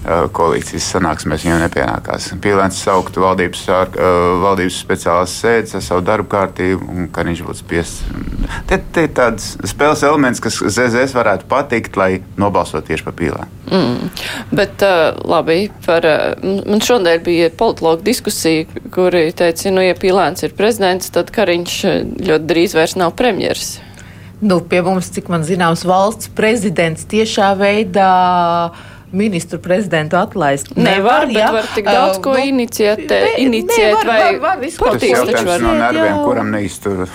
[0.04, 2.32] Koalīcijas sanāksmēs viņam nepienākās.
[2.44, 3.66] Pīlēns sauktu valdības,
[4.44, 8.04] valdības speciālās sēdes ar savu darbu kārtību, un ka viņš būtu spiests.
[8.70, 13.62] Te, te ir tāds spēles elements, kas ZZS varētu patikt, lai nobalsot tieši par pīlēnu.
[13.74, 14.12] Mm.
[14.54, 14.84] Bet
[15.24, 16.06] labi, par,
[16.44, 21.80] man šodien bija politologa diskusija, kuri teica, nu, ja pīlēns ir prezidents, tad Kariņš
[22.28, 23.78] ļoti drīz vairs nav premjeras.
[24.44, 28.10] Nu, pie mums, cik man zināms, valsts prezidents tiešā veidā
[29.14, 30.74] ministru prezidentu atlaist.
[30.76, 31.52] Nevar, nevar bet ja?
[31.54, 35.64] var tik daudz ko uh, iniciēt, ne, iniciēt ne, vai var, var, partijas taču var.
[35.64, 37.06] No nerviem, kuram neiztur.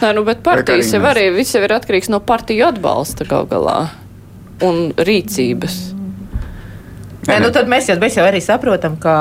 [0.00, 3.78] Nē, nu, bet partijas jau arī, viss jau ir atkarīgs no partiju atbalsta gal galā
[4.64, 5.99] un rīcības.
[7.28, 9.14] Nē, nu tad mēs jau, mēs jau arī saprotam, ka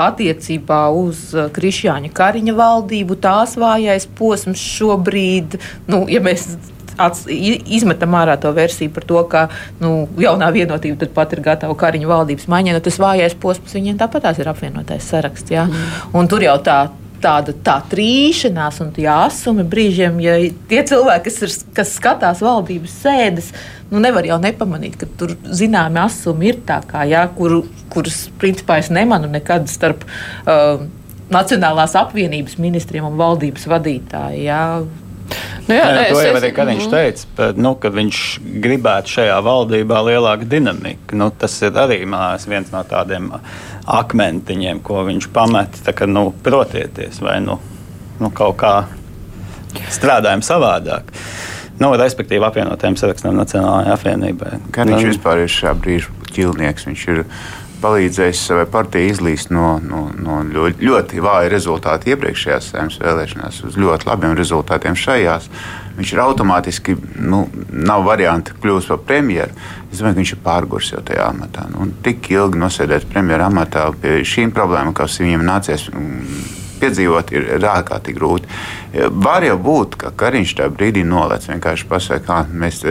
[0.00, 5.58] attiecībā uz uh, Krišjāņa Kariņa valdību tās vājais posms šobrīd,
[5.90, 6.52] nu, ja mēs
[7.00, 9.44] ats, izmetam ārā to versiju par to, ka
[9.82, 14.30] nu, jaunā vienotība pat ir gatava Kariņa valdības maiņai, nu, tas vājais posms viņiem tāpat
[14.38, 15.50] ir apvienotais saraksts.
[15.52, 15.66] Ja?
[15.66, 16.28] Mm.
[16.30, 16.78] Tur jau tā
[17.22, 20.38] tāda tā trīšanās un tie asumi brīžiem, ja
[20.70, 23.52] tie cilvēki, kas, ir, kas skatās valdības sēdes,
[23.92, 28.80] nu, nevar jau nepamanīt, ka tur zināmi asumi ir tā kā, jā, kur, kurus principā
[28.82, 30.82] es nemanu nekad starp uh,
[31.32, 34.42] Nacionālās apvienības ministriem un valdības vadītāju.
[34.44, 34.62] Jā.
[35.68, 36.92] Nu jā, nē, to jau arī Kariņš mhm.
[36.92, 38.22] teica, bet, nu, ka viņš
[38.64, 41.18] gribētu šajā valdībā lielāku dinamiku.
[41.18, 43.30] Nu, tas ir arī mās, viens no tādiem
[43.86, 45.78] akmentiņiem, ko viņš pamet.
[45.86, 47.60] Kā, nu, protieties, vai nu,
[48.20, 48.74] nu, kaut kā
[49.92, 51.14] strādājam savādāk.
[51.80, 54.52] Nu, respektīvi, apvienotiem sarakstiem Nacionālajai apvienībai.
[54.74, 56.86] Kā viņš nu, vispār ir šā brīža ķilnieks?
[56.90, 57.24] Viņš ir
[57.82, 63.78] palīdzējis savai partijai izlīst no, no, no ļoti, ļoti vāja rezultāta iepriekšējās saimnes vēlēšanās uz
[63.80, 65.50] ļoti labiem rezultātiem šajās.
[65.98, 69.52] Viņš ir automātiski, nu, nav variantu kļūt par premjeru.
[69.90, 71.66] Es domāju, ka viņš ir pārgurs jau tajā amatā.
[71.74, 77.68] Nu, tik ilgi nosēdēt premjeru amatā pie šīm problēmām, kas viņam nācies mm, piedzīvot, ir
[77.72, 78.60] ārkārtīgi grūti.
[79.24, 82.82] Var jau būt, ka Kariņš tajā brīdī nolec vienkārši pasakot, ka mēs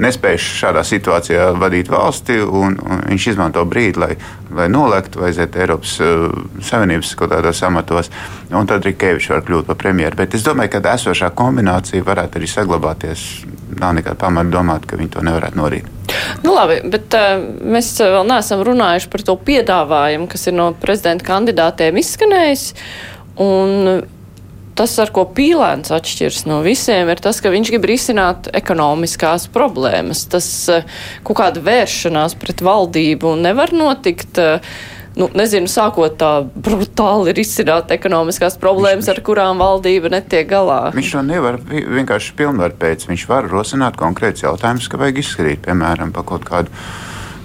[0.00, 4.10] nespējuši šādā situācijā vadīt valsti, un, un viņš izmanto brīdi, lai,
[4.54, 6.26] lai nolektu vai aiziet Eiropas uh,
[6.64, 8.10] Savienības kaut kādos amatos,
[8.50, 10.18] un tad Rikevičs var kļūt par premjeru.
[10.18, 13.28] Bet es domāju, ka esošā kombinācija varētu arī saglabāties.
[13.78, 16.03] Nav nekāda pamata domāt, ka viņi to nevarētu norīt.
[16.44, 21.26] Nu, labi, bet uh, mēs vēl neesam runājuši par to piedāvājumu, kas ir no prezidenta
[21.26, 22.66] kandidātiem izskanējis.
[23.42, 24.04] Un
[24.78, 30.26] tas, ar ko pīlēns atšķirs no visiem, ir tas, ka viņš grib risināt ekonomiskās problēmas.
[30.30, 34.42] Tas uh, kaut kāda vēršanās pret valdību nevar notikt.
[34.42, 40.80] Uh, nu, nezinu, sākot tā brutāli risināt ekonomiskās problēmas, viņš, ar kurām valdība netiek galā.
[40.96, 43.08] Viņš to nevar vienkārši pilnvaru pēc.
[43.10, 46.72] Viņš var rosināt konkrēts jautājums, ka vajag izskatīt, piemēram, par kaut kādu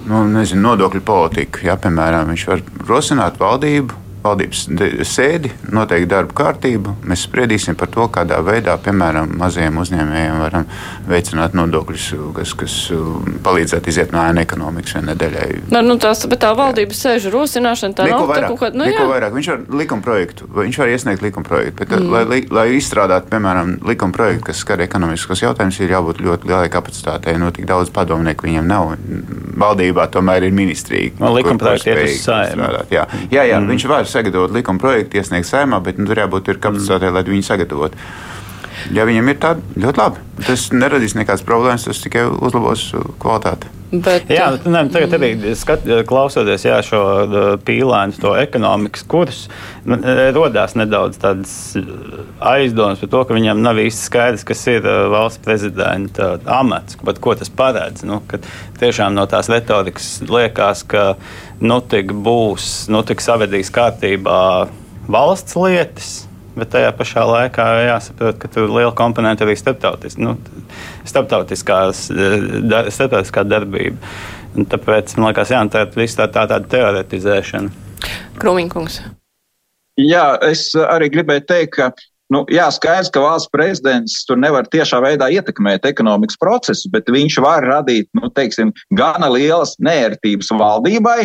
[0.10, 1.66] nu, nezinu, nodokļu politiku.
[1.70, 4.66] Ja, piemēram, viņš var rosināt valdību valdības
[5.08, 6.96] sēdi, noteikti darba kārtību.
[7.08, 10.68] Mēs spriedīsim par to, kādā veidā, piemēram, mazajiem uzņēmējiem varam
[11.10, 15.48] veicināt nodokļus, kas, kas um, palīdzētu iziet no ēna ekonomikas vienai nedēļai.
[15.72, 18.80] Nu, nu, tās, bet tā valdības sēžu rosināšana tā neko nav vairāk, tā kaut kāda.
[18.80, 19.10] Nu, neko jā.
[19.14, 19.36] vairāk.
[19.38, 22.18] Viņš var likuma projektu, viņš var iesniegt likuma projektu, bet, mm.
[22.30, 27.38] lai, lai, izstrādātu, piemēram, likuma projektu, kas skar ekonomiskos jautājumus, ir jābūt ļoti lielai kapacitātei.
[27.40, 28.94] No tik daudz padomnieku viņam nav.
[29.60, 31.16] Valdībā tomēr ir ministrija.
[31.20, 32.70] No, likuma projekta iet uz saimnu.
[32.92, 33.72] Jā, jā, jā mm.
[33.74, 38.10] viņš var sagatavot likuma projektu, iesniegt saimā, bet nu, tur jābūt kapacitātei, lai viņu sagatavotu.
[38.96, 40.24] Ja viņam ir tāda, ļoti labi.
[40.46, 42.90] Tas neradīs nekādas problēmas, tas tikai uzlabos
[43.20, 43.76] kvalitāti.
[43.90, 47.00] Bet, Jā, bet, ne, tagad arī skat, klausoties jā, šo
[47.66, 49.50] pīlānu, to ekonomikas kursu,
[49.90, 51.56] man rodās nedaudz tādas
[52.52, 57.34] aizdomas par to, ka viņam nav īsti skaidrs, kas ir valsts prezidenta amats, bet ko
[57.40, 58.06] tas paredz.
[58.06, 58.22] Nu,
[58.78, 61.16] tiešām no tās retorikas liekas, ka
[61.58, 64.40] nu tik būs, nu tik savedīs kārtībā
[65.10, 66.29] valsts lietas
[66.62, 70.36] bet tajā pašā laikā jāsaprot, ka tur ir liela komponente arī starptautis, nu,
[71.10, 72.08] starptautiskās,
[72.70, 73.98] dar, starptautiskā darbība.
[74.58, 77.88] Un tāpēc man liekas, jā, tā ir tā, tā tāda teoretizēšana.
[78.42, 79.02] Krūmiņkungs.
[80.00, 81.92] Jā, es arī gribēju teikt, ka
[82.30, 87.40] Nu, jā, skaidrs, ka valsts prezidents tur nevar tiešā veidā ietekmēt ekonomikas procesu, bet viņš
[87.42, 91.24] var radīt, nu, teiksim, gana lielas nērtības valdībai,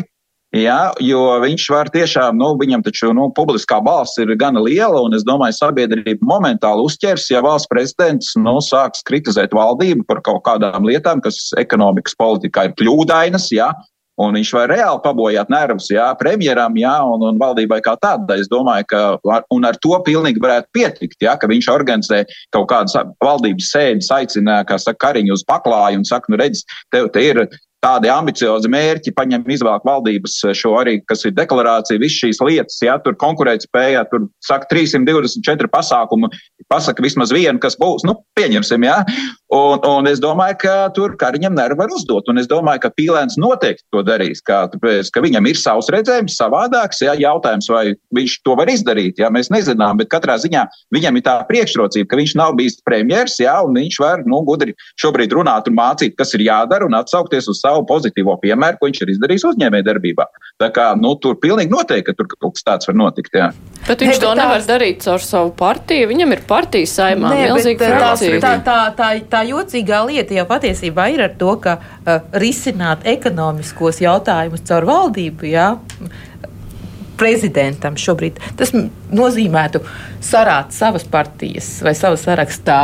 [0.55, 5.17] Ja, jo viņš var tiešām, nu, viņam taču nu, publiskā balss ir gana liela, un
[5.17, 10.87] es domāju, sabiedrība momentāli uzķers, ja valsts prezidents nu, sāks kritizēt valdību par kaut kādām
[10.87, 13.51] lietām, kas ekonomikas politikā ir kļūdainas.
[13.57, 13.73] Ja,
[14.15, 18.39] Un viņš var reāli pabojāt nervus, jā, premjeram, jā, un, un valdībai kā tādai.
[18.45, 22.21] Es domāju, ka ar, ar to pilnīgi varētu pietikt, jā, ka viņš organizē
[22.55, 26.63] kaut kādas valdības sēdes, aicina, kā saka, Kariņu uz paklāju un saka, nu redz,
[26.95, 27.43] tev te ir
[27.85, 32.97] tādi ambiciozi mērķi, paņem izvēlēt valdības šo arī, kas ir deklarācija, visas šīs lietas, ja
[33.03, 36.31] tur konkurētspējā, tur saka 324 pasākumu,
[36.73, 39.03] pasaka vismaz vienu, kas būs, nu, pieņemsim, ja.
[39.55, 43.37] Un, un es domāju, ka tur Kariņam nervi var uzdot, un es domāju, ka Pīlēns
[43.39, 47.85] noteikti to darīs, kā, tāpēc, ka viņam ir savs redzējums, savādāks, ja, jautājums, vai
[48.17, 52.19] viņš to var izdarīt, ja, mēs nezinām, bet katrā ziņā viņam ir tā priekšrocība, ka
[52.19, 56.35] viņš nav bijis premjers, ja, un viņš var, nu, gudri šobrīd runāt un mācīt, kas
[56.35, 60.27] ir jādara, un atsaukties uz savu pozitīvo piemēru, ko viņš ir izdarījis uzņēmē darbībā.
[60.63, 63.51] Tā kā, nu, tur pilnīgi noteikti, ka tur kaut kas tāds var notikt, jā.
[63.89, 64.69] Bet viņš ne, to nevar tās...
[64.71, 66.11] darīt caur savu partiju.
[66.13, 68.39] Viņam ir partijas saimā, milzīga frakcija.
[68.45, 74.01] Tā, tā, tā, tā jocīgā lieta jau patiesībā ir ar to, ka uh, risināt ekonomiskos
[74.05, 75.51] jautājumus caur valdību.
[75.51, 75.73] Jā,
[77.19, 78.41] prezidentam šobrīd.
[78.59, 79.83] Tas nozīmētu
[80.25, 82.81] sarāt savas partijas vai savas sarakstā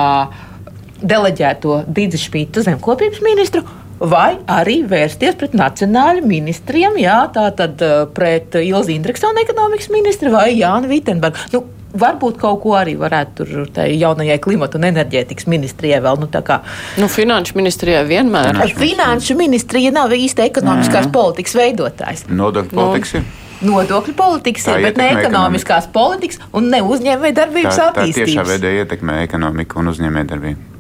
[1.00, 3.64] deleģēto Dīdzi Špītu zemkopības ministru
[4.00, 10.54] vai arī vērsties pret nacionāļu ministriem, jā, tātad eh, pret Ilzi Indreksonu ekonomikas ministru vai
[10.56, 11.50] Jānu Vitenbergu.
[11.54, 16.20] Nu, Varbūt kaut ko arī varētu tur tai jaunajai klimata un enerģētikas ministrijai vēl.
[16.22, 16.60] Nu, kā,
[17.02, 18.52] nu, finanšu ministrijai vienmēr.
[18.52, 21.14] Finanšu, finanšu ministrija nav īsti ekonomiskās mm.
[21.16, 22.24] politikas veidotājs.
[22.30, 23.26] Nodokļu politikas ir.
[23.60, 25.98] Nu, nodokļu politikas tā ir, bet ne ekonomiskās ekonomika.
[25.98, 28.22] politikas un ne uzņēmējdarbības attīstības.
[28.22, 30.70] Tā tiešā veidā ietekmē ekonomiku un uzņēmējdarbību.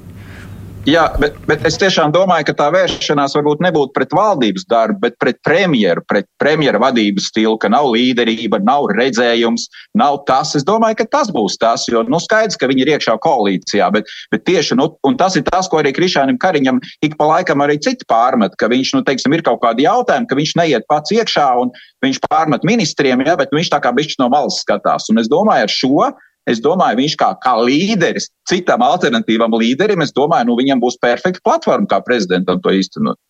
[0.90, 5.16] Jā, bet, bet es tiešām domāju, ka tā vēršanās varbūt nebūtu pret valdības darbu, bet
[5.22, 9.68] pret premjeru, pret premjera vadības stilu, ka nav līderība, nav redzējums,
[10.00, 10.56] nav tas.
[10.58, 14.10] Es domāju, ka tas būs tas, jo nu, skaidrs, ka viņi ir iekšā koalīcijā, bet,
[14.34, 14.88] bet tieši nu,
[15.20, 18.94] tas ir tas, ko arī Krišānam Kariņam ik pa laikam arī citi pārmet, ka viņš,
[18.96, 21.70] nu, teiksim, ir kaut kādi jautājumi, ka viņš neiet pats iekšā un
[22.02, 25.06] viņš pārmet ministriem, ja, bet viņš tā kā bišķi no malas skatās.
[25.12, 26.10] Un es domāju, ar šo
[26.48, 31.42] Es domāju, viņš kā, kā līderis, citam alternatīvam līderim, es domāju, nu, viņam būs perfekta
[31.44, 33.20] platforma kā prezidentam to īstenot.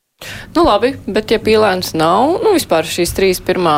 [0.54, 3.76] Nu, labi, bet ja pīlēns nav, nu, vispār šīs trīs pirmā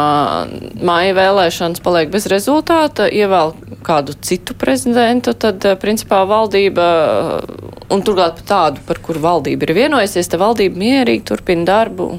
[0.83, 3.55] māja vēlēšanas paliek bez rezultāta, ievēl
[3.87, 6.89] kādu citu prezidentu, tad, eh, principā, valdība,
[7.93, 12.11] un turklāt pat tādu, par kuru valdība ir vienojusies, te valdība mierīgi turpina darbu.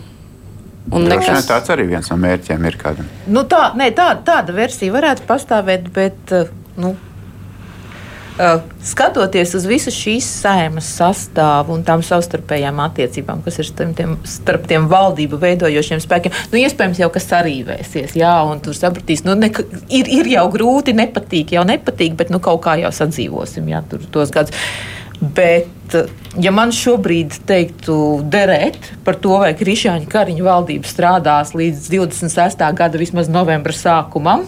[0.93, 1.47] Un nekas...
[1.47, 3.07] Tāds arī viens no mērķiem ir kādam.
[3.27, 6.95] Nu, tā, ne, tā, tāda versija varētu pastāvēt, bet, eh, nu,
[8.81, 14.65] skatoties uz visu šīs saimas sastāvu un tām savstarpējām attiecībām, kas ir starp tiem, starp
[14.69, 19.51] tiem valdību veidojošiem spēkiem, nu, iespējams, jau kas sarīvēsies, jā, un tur sapratīs, nu, ne,
[19.93, 24.09] ir, ir jau grūti, nepatīk, jau nepatīk, bet nu, kaut kā jau sadzīvosim, jā, tur
[24.13, 24.57] tos gadus.
[25.23, 25.93] Bet,
[26.41, 27.95] ja man šobrīd teiktu
[28.33, 32.65] derēt par to, vai Krišāņa Kariņa valdība strādās līdz 26.
[32.75, 34.43] gada vismaz novembra sākumam,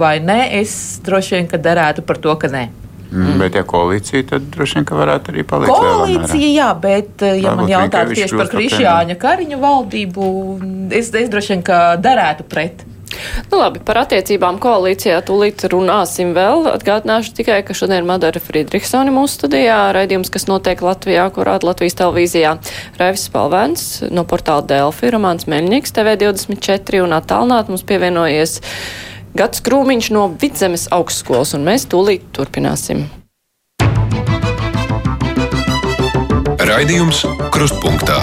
[0.00, 2.68] vai nē, es droši vien derētu par to, ka nē.
[3.10, 3.40] Mm.
[3.42, 5.72] Bet, ja koalīcija, tad droši vien varētu arī palikt.
[5.74, 10.28] Koalīcija, jā, bet, ja Varbūt man jautājums tieši par Krišjāņa Kariņa valdību,
[10.94, 11.66] es, es droši vien
[12.04, 12.86] darētu pret.
[13.50, 16.68] Nu, labi, par attiecībām koalīcijā tūlīt runāsim vēl.
[16.70, 21.98] Atgādināšu tikai, ka šodien Madara Friedrichsoni mūsu studijā raidījums, kas notiek Latvijā, kur rāda Latvijas
[21.98, 22.54] televīzijā.
[23.00, 28.60] Raivis Palvēns no portāla Delfi, Romāns Meļņiks, TV24 un attālināt mums pievienojies.
[29.30, 33.04] Gats Krūmiņš no Vidzemes augstskolas, un mēs tūlīt turpināsim.
[36.66, 37.22] Raidījums
[37.54, 38.18] Krustpunktā.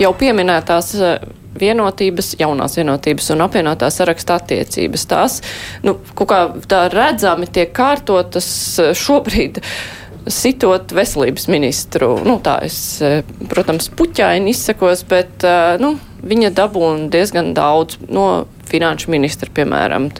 [0.00, 1.24] Jau pieminētās eh,
[1.56, 5.06] vienotības, jaunās vienotības un apvienotā saraksta attiecības.
[5.08, 5.38] Tās,
[5.86, 8.48] nu, kā tā redzami tiek kārtotas
[8.84, 9.62] eh, šobrīd
[10.30, 12.14] sitot veselības ministru.
[12.24, 15.44] Nu, tā es, eh, protams, puķaini izsakos, bet
[15.80, 20.10] nu, viņa dabūna diezgan daudz no finanšu ministra, piemēram.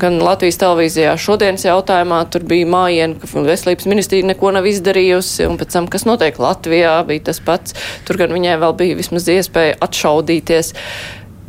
[0.00, 5.58] Gan Latvijas televīzijā šodienas jautājumā tur bija mājiena, ka veselības ministrija neko nav izdarījusi, un
[5.60, 7.76] pēc tam, kas notiek Latvijā, bija tas pats.
[8.08, 10.72] Tur gan viņai vēl bija vismaz iespēja atšaudīties.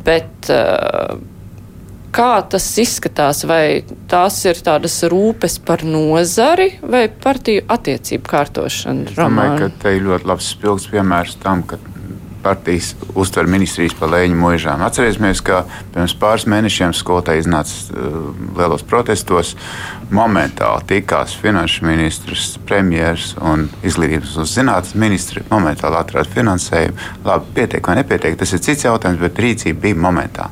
[0.04, 1.16] Bet, uh,
[2.14, 9.10] kā tas izskatās, vai tās ir tādas rūpes par nozari vai partiju attiecību kārtošanu?
[9.10, 11.80] Es domāju, ka te ir ļoti labs spilgts piemērs tam, ka
[12.44, 14.82] partijas uztver ministrijas par lēņu mūžām.
[14.84, 15.62] Atcerēsimies, ka
[15.94, 18.18] pirms pāris mēnešiem skolotāji iznāca uh,
[18.58, 19.54] lielos protestos.
[20.14, 25.44] Momentāli tikās finanšu ministrs, premjerministrs un izglītības un zinātnes ministri.
[25.48, 27.12] Momentāli atrada finansējumu.
[27.24, 30.50] Labi, pietiek vai nepietiek, tas ir cits jautājums, bet rīcība bija momentā.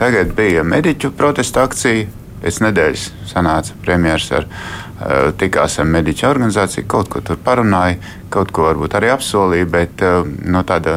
[0.00, 2.06] Tagad bija mediķu protesta akcija.
[2.44, 4.48] Pēc nedēļas sanāca premjerministrs ar
[4.94, 7.96] Eh, tikās ar mediķu organizāciju, kaut ko tur parunāja,
[8.30, 10.94] kaut ko varbūt arī apsolīja, bet eh, no tāda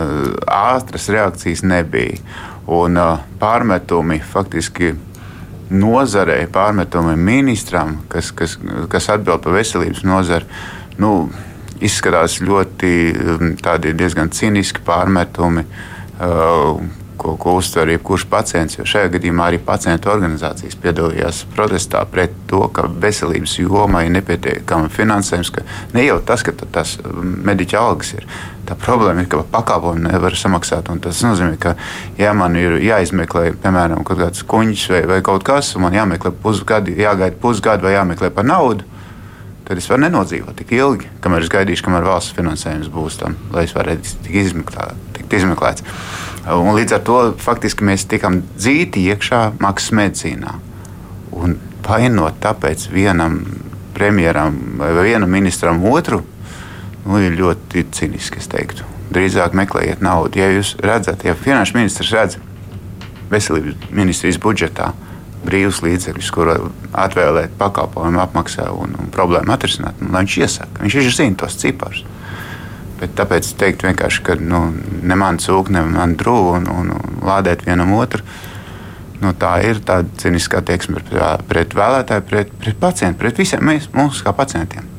[0.54, 2.20] ātras reakcijas nebija.
[2.78, 4.92] Un eh, pārmetumi faktiski
[5.74, 8.54] nozarei, pārmetumi ministram, kas, kas,
[8.94, 10.46] kas atbild par veselības nozari,
[11.02, 11.32] nu,
[11.82, 12.94] izskatās ļoti
[13.98, 15.66] diezgan cīniski pārmetumi
[17.18, 18.78] ko, ko uztver jebkurš pacients.
[18.78, 24.92] Jo šajā gadījumā arī pacientu organizācijas piedalījās protestā pret to, ka veselības jomai ir nepietiekama
[24.94, 25.54] finansējums.
[25.96, 28.28] Ne jau tas, ka tas um, mediķa algas ir.
[28.68, 30.92] Tā problēma ir, ka pakalpojumu nevar samaksāt.
[31.04, 31.78] Tas nozīmē, ka,
[32.20, 36.34] ja man ir jāizmeklē, piemēram, kaut kāds kuņģis vai, vai kaut kas, un man jāmeklē
[36.44, 38.86] pusgadu, jāgaida pusgadu vai jāmeklē par naudu,
[39.68, 43.66] tad es varu nenodzīvot tik ilgi, kamēr es gaidīšu, kamēr valsts finansējums būs tam, lai
[43.68, 45.84] es varētu tikt izmeklēt, izmeklēts.
[46.48, 50.54] Un līdz ar to faktiski mēs tikam dzīti iekšā maksas medicīnā.
[51.36, 51.58] Un
[51.88, 53.42] vainot tāpēc vienam
[53.98, 56.22] premjeram vai vienam ministram otru,
[57.06, 58.40] nu, ir ļoti ciniski.
[59.12, 60.40] Drīzāk meklējiet naudu.
[60.40, 62.40] Ja jūs redzat, ja finanšu ministrs redz
[63.32, 64.92] veselības ministrijas budžetā
[65.48, 66.52] brīvus līdzekļus, kur
[66.98, 70.84] atvēlēt pakalpojumu apmaksā un, un problēmu atrisināt, nu, lai viņš iesaka.
[70.84, 72.04] Viņš ir zina tos ciparus.
[72.98, 74.62] Bet tāpēc teikt vienkārši, ka nu,
[75.06, 78.26] ne man cūka, ne man drūma un, un, un lādēt vienam otru.
[79.22, 83.90] Nu, tā ir tāda ciniska attieksme pret, pret vēlētāju, pret, pret pacientu, pret visiem mēs,
[83.98, 84.94] mums kā pacientiem.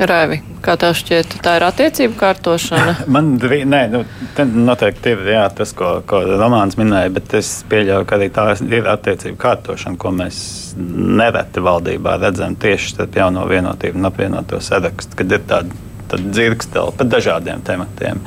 [0.00, 2.94] Raivi, kā tev šķiet, tā ir attiecību kārtošana?
[3.14, 4.00] Man nē, nu,
[4.38, 8.88] noteikti ir jā, tas, ko, ko Romanis minēja, bet es pieļauju, ka arī tā ir
[8.88, 10.40] attiecību kārtošana, ko mēs
[10.80, 17.06] nereti valdībā redzam tieši starp jauno vienotību un apvienoto sarakstu, kad ir tāda dzirksteli par
[17.06, 18.22] dažādiem tematiem.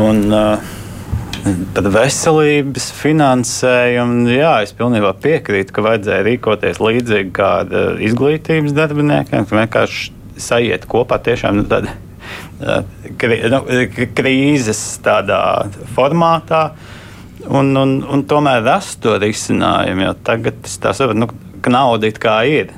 [0.00, 0.72] Un, uh,
[1.44, 9.44] Par veselības finansējumu, jā, es pilnībā piekrītu, ka vajadzēja rīkoties līdzīgi kā uh, izglītības darbiniekiem,
[9.44, 11.92] ka vienkārši sajiet kopā tiešām nu, tāda,
[12.64, 12.80] uh,
[13.20, 13.60] krī, nu,
[14.16, 15.42] krīzes tādā
[15.92, 16.70] formātā.
[17.44, 21.28] Un, un, un tomēr rast to risinājumu, jo tagad tas tā saprot, nu,
[21.60, 22.72] ka nauda it kā ir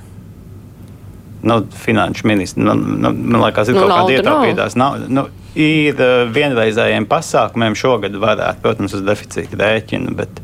[1.47, 2.61] nu, finanšu ministrs.
[2.63, 5.11] Nu, nu, man liekas, ir nu, kaut kāda ietaupītās naudas.
[5.13, 5.27] Nu,
[5.59, 10.41] ir uh, vienreizējiem pasākumiem šogad varētu, protams, uz deficīta rēķina, bet,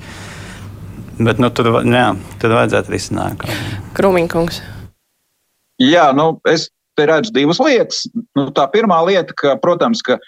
[1.19, 2.07] bet nu, tur, jā,
[2.43, 3.47] tur vajadzētu risināt.
[3.99, 4.63] Krūmiņkungs.
[5.83, 8.05] Jā, nu, es te redzu divas lietas.
[8.39, 10.19] Nu, tā pirmā lieta, ka, protams, ka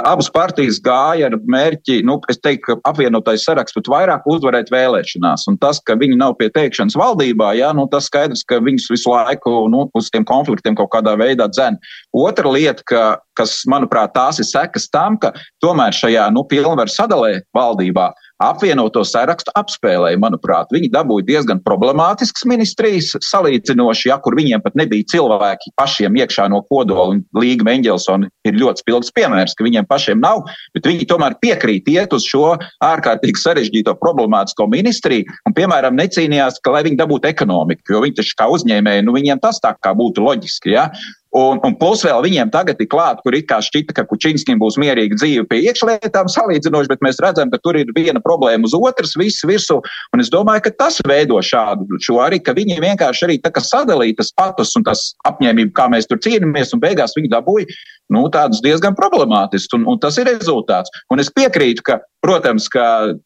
[0.00, 5.46] abas partijas gāja ar mērķi, nu, es teiktu, apvienotais saraksts pat vairāk uzvarēt vēlēšanās.
[5.50, 9.12] Un tas, ka viņi nav pie teikšanas valdībā, jā, nu, tas skaidrs, ka viņus visu
[9.12, 11.78] laiku nu, uz tiem konfliktiem kaut kādā veidā dzen.
[12.16, 13.04] Otra lieta, ka,
[13.38, 15.34] kas, manuprāt, tās ir sekas tam, ka
[15.64, 18.12] tomēr šajā nu, pilnvaru sadalē valdībā
[18.42, 20.72] apvienoto sarakstu apspēlēja, manuprāt.
[20.74, 26.62] Viņi dabūja diezgan problemātisks ministrijas salīdzinoši, ja kur viņiem pat nebija cilvēki pašiem iekšā no
[26.70, 27.18] kodola.
[27.36, 30.44] Līga Mendelsona ir ļoti spilgts piemērs, ka viņiem pašiem nav,
[30.76, 32.54] bet viņi tomēr piekrīt iet uz šo
[32.84, 38.38] ārkārtīgi sarežģīto problemātisko ministriju un, piemēram, necīnījās, ka, lai viņi dabūtu ekonomiku, jo viņi taču
[38.38, 40.74] kā uzņēmēji, nu viņiem tas tā kā būtu loģiski.
[40.76, 40.88] Ja?
[41.32, 44.76] Un, un plus vēl viņiem tagad ir klāt, kur it kā šķita, ka Kučinskim būs
[44.80, 49.14] mierīga dzīve pie iekšlietām salīdzinoši, bet mēs redzam, ka tur ir viena problēma uz otras,
[49.16, 49.78] viss virsū.
[50.12, 54.32] Un es domāju, ka tas veido šādu šo arī, ka viņi vienkārši arī sadalīja tas
[54.36, 57.80] patus un tas apņēmību, kā mēs tur cīnāmies, un beigās viņi dabūja
[58.12, 60.92] nu, tādus diezgan problemātiskus, un, un tas ir rezultāts.
[61.12, 62.84] Un es piekrītu, ka, protams, ka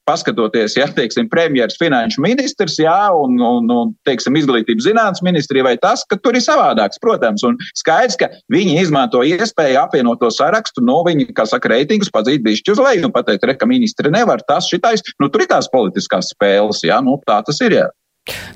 [0.08, 5.76] paskatoties, ja teiksim, premjeras finanšu ministrs, jā, un, un, un teiksim, izglītības zinātnes ministrija vai
[5.82, 10.84] tas, ka tur ir savādāks, protams, un skaidrs, ka viņi izmanto iespēju apvienot to sarakstu,
[10.86, 14.44] no viņi, kā saka, reitingus padzīt bišķi uz leju un pateikt, re, ka ministri nevar
[14.48, 17.92] tas, šitais, nu, tur ir tās politiskās spēles, jā, nu, tā tas ir, jā.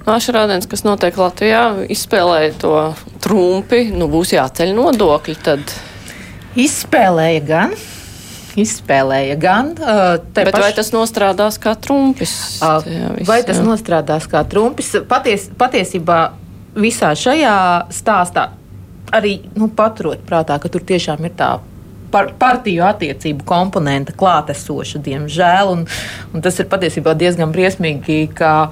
[0.02, 1.62] Nāšarādienas, kas notiek Latvijā,
[1.94, 2.74] izspēlēja to
[3.22, 5.74] trumpi, nu būs jāceļ nodokļi, tad
[6.58, 7.74] Izspēlēja gan.
[8.58, 9.72] Izspēlēja gan.
[9.78, 10.62] Bet paš...
[10.64, 12.32] vai tas nostrādās kā trumpis?
[12.58, 12.80] Uh,
[13.18, 13.66] viss, vai tas jā.
[13.66, 14.92] nostrādās kā trumpis?
[15.08, 16.20] Paties, patiesībā
[16.80, 17.56] visā šajā
[17.94, 18.50] stāstā
[19.14, 21.54] arī nu, paturot prātā, ka tur tiešām ir tā
[22.10, 25.72] par, partiju attiecību komponente klātesoša, diemžēl.
[25.74, 25.86] Un,
[26.34, 28.70] un tas ir patiesībā diezgan briesmīgi, ka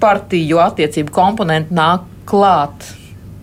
[0.00, 2.92] partiju attiecību komponente nāk klāt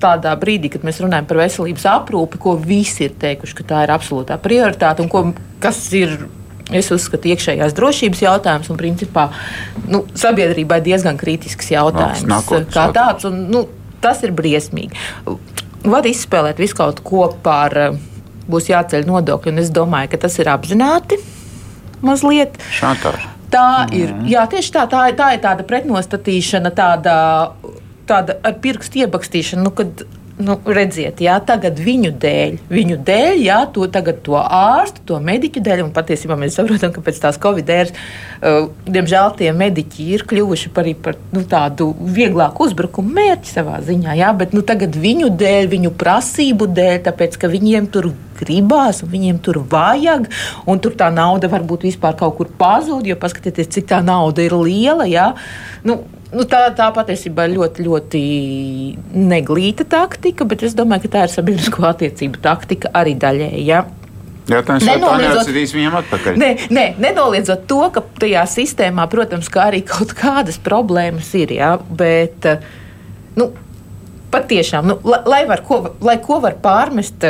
[0.02, 3.93] tādā brīdī, kad mēs runājam par veselības aprūpi, ko visi ir teikuši, ka tā ir
[3.95, 5.26] absolūtā prioritāte un ko,
[5.64, 6.20] kas ir.
[6.72, 9.26] Es uzskatu, iekšējās drošības jautājums un, principā,
[9.91, 12.22] nu, sabiedrībai diezgan kritisks jautājums.
[12.30, 13.66] Nākotnes, kā tāds, un, nu,
[13.99, 14.95] tas ir briesmīgi.
[15.84, 17.76] Var izspēlēt visu kaut ko par,
[18.47, 21.20] būs jāceļ nodokļi, un es domāju, ka tas ir apzināti
[22.06, 22.56] mazliet.
[22.80, 23.36] Šantāža.
[23.52, 24.28] Tā ir, mm.
[24.32, 27.16] jā, tieši tā, tā, tā ir tāda pretnostatīšana, tāda
[28.12, 30.03] tāda ar pirkstu iebakstīšana, nu, kad
[30.41, 33.88] nu, redziet, jā, tagad viņu dēļ, viņu dēļ, jā, to,
[34.26, 38.70] to ārstu, to mediķu dēļ, un patiesībā mēs saprotam, ka pēc tās Covid ēras, uh,
[38.89, 44.32] diemžēl, tie mediķi ir kļuvuši par, par nu, tādu vieglāku uzbrukumu mērķi savā ziņā, jā,
[44.38, 49.41] bet nu, tagad viņu dēļ, viņu prasību dēļ, tāpēc, ka viņiem tur gribās, un viņiem
[49.45, 50.26] tur vajag,
[50.70, 54.57] un tur tā nauda varbūt vispār kaut kur pazūd, jo paskatieties, cik tā nauda ir
[54.57, 55.30] liela, jā.
[55.86, 56.01] Nu,
[56.32, 58.21] Nu, tā, tā patiesībā ir ļoti, ļoti
[59.19, 63.65] neglīta taktika, bet es domāju, ka tā ir sabiedrisko attiecību taktika arī daļēji.
[63.67, 63.82] Ja?
[64.51, 66.38] Jautājums, vai tā neatcerīs viņam atpakaļ?
[66.39, 71.73] Nē, nē, nenoliedzot to, ka tajā sistēmā, protams, kā arī kaut kādas problēmas ir, jā,
[71.99, 72.47] bet,
[73.36, 73.51] nu,
[74.32, 77.27] patiešām, nu, lai, lai, var, ko, lai ko var pārmest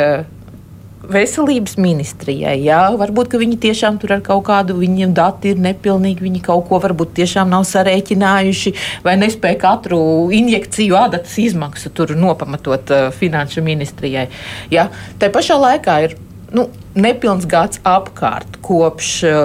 [1.10, 2.56] veselības ministrijai.
[2.62, 6.80] Jā, varbūt viņi tiešām tur ar kaut kādu viņiem dati ir nepilnīgi, viņi kaut ko
[6.82, 8.74] varbūt tiešām nav sarēķinājuši
[9.04, 10.02] vai nespēja katru
[10.34, 14.28] injekciju adatas izmaksu tur nopamatot uh, finanšu ministrijai.
[14.72, 14.88] Jā,
[15.18, 16.16] tā pašā laikā ir
[16.54, 19.40] nu, nepilns gads apkārt kopš uh,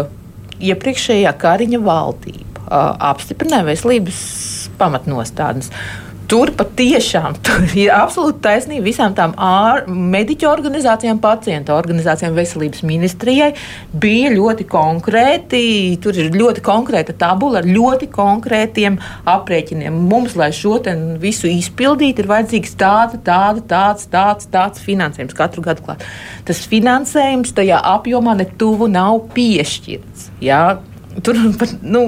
[0.61, 4.19] iepriekšējā Kariņa valdība uh, apstiprināja veselības
[4.77, 5.71] pamatnostādnes.
[6.27, 13.53] Tur patiešām tur ir absolūti taisnība visām tām ār, mediķu organizācijām, pacientu organizācijām, veselības ministrijai.
[13.95, 15.61] Bija ļoti konkrēti,
[16.03, 18.99] tur ir ļoti konkrēta tabula ar ļoti konkrētiem
[19.37, 20.01] aprēķiniem.
[20.11, 20.81] Mums, lai šo
[21.21, 26.03] visu izpildītu, ir vajadzīgs tāda, tāda, tāds, tāds, tāds finansējums katru gadu klāt.
[26.45, 30.29] Tas finansējums tajā apjomā ne tuvu nav piešķirts.
[30.43, 30.77] Jā?
[31.23, 31.37] Tur
[31.81, 32.01] nu,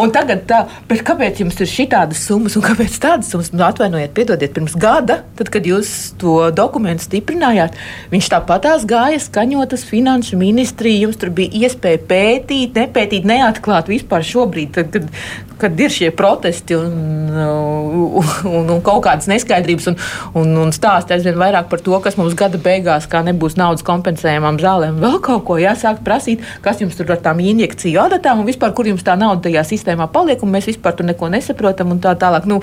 [0.00, 3.50] un tagad, tā, kāpēc jums ir šādas summas, un kāpēc tādas summas?
[3.52, 7.76] Nu, atvainojiet, piedodiet, pirms gada, tad, kad jūs to dokumentu stiprinājāt,
[8.12, 11.04] viņš tāpatās gāja skaņotas finanšu ministrija.
[11.04, 15.12] Jums tur bija iespēja pētīt, nepētīt, neatklāt vispār šobrīd, tad, kad,
[15.60, 16.96] kad ir šie protesti un,
[17.34, 19.98] un, un, un kaut kādas neskaidrības, un,
[20.40, 24.60] un, un stāst aizvien vairāk par to, kas mums gada beigās, kā nebūs naudas kompensējumam
[24.62, 28.74] zālēm, vēl kaut ko jāsāk prasīt, kas jums tur ar tām injekciju adatām un vispār,
[28.76, 32.14] kur jums tā nauda tajā sistēmā paliek, un mēs vispār tur neko nesaprotam un tā
[32.18, 32.48] tālāk.
[32.50, 32.60] Nu,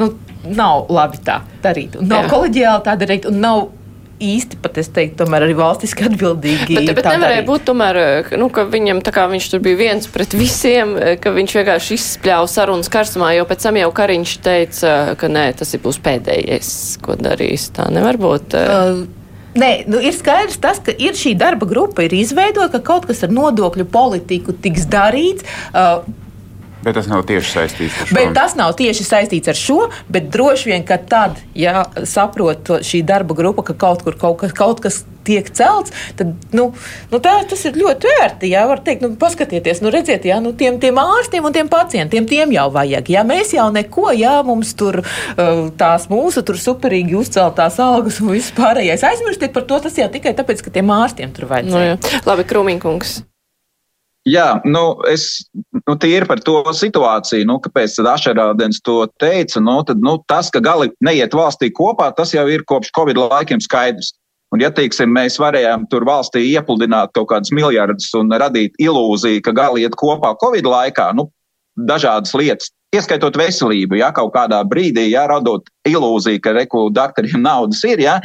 [0.00, 0.12] nu,
[0.44, 2.34] nav labi tā darīt, un nav Jā.
[2.34, 3.66] koleģiāli tā darīt, un nav
[4.24, 6.76] īsti pat es teiktu, tomēr arī valstiski atbildīgi.
[6.78, 7.48] Bet, bet nevarēja darīt.
[7.48, 8.00] būt tomēr,
[8.40, 12.48] nu, ka viņam tā kā viņš tur bija viens pret visiem, ka viņš vienkārši izspļāva
[12.50, 16.70] sarunas karstumā, jo pēc tam jau Kariņš teica, ka nē, tas ir būs pēdējais,
[17.04, 17.68] ko darīs.
[17.74, 18.56] Tā nevar būt.
[18.58, 19.04] Uh,
[19.54, 23.22] Nē, nu ir skaidrs, tas, ka ir šī darba grupa, ir izveidota, ka kaut kas
[23.26, 25.46] ar nodokļu politiku tiks darīts.
[25.70, 26.02] Uh,
[26.84, 28.18] Bet tas nav tieši saistīts ar šo.
[28.18, 29.80] Bet tas nav tieši saistīts ar šo,
[30.12, 34.54] bet droši vien, ka tad, ja saprot šī darba grupa, ka kaut kur kaut kas,
[34.56, 36.68] kaut kas tiek celts, tad nu,
[37.08, 38.50] nu tā, tas ir ļoti vērti.
[38.52, 42.28] Jā, var teikt, nu, paskatieties, nu, redziet, jā, nu, tiem, tiem ārstiem un tiem pacientiem,
[42.28, 43.10] tiem jau vajag.
[43.14, 45.00] Jā, mēs jau neko, jā, mums tur
[45.80, 49.06] tās mūsu tur superīgi uzceltās algas un viss pārējais.
[49.14, 51.72] Aizmirstiet par to, tas jau tikai tāpēc, ka tiem ārstiem tur vajag.
[51.72, 52.18] Nu, jā.
[52.28, 53.22] Labi, Krūmiņkungs.
[54.24, 55.44] Jā, nu, es
[55.84, 59.60] nu, tīri par to situāciju, nu, kāpēc Ašerādens to teica.
[59.60, 63.60] Nu, tad, nu, tas, ka gali neiet valstī kopā, tas jau ir kopš Covid laikiem
[63.60, 64.14] skaidrs.
[64.54, 69.52] Un, ja teiksim, mēs varējām tur valstī iepludināt kaut kādus miljardus un radīt ilūziju, ka
[69.52, 71.26] gali iet kopā Covid laikā, nu,
[71.76, 77.82] dažādas lietas, ieskaitot veselību, ja kaut kādā brīdī, ja radot ilūziju, ka reku doktoriem naudas
[77.88, 78.20] ir, ja,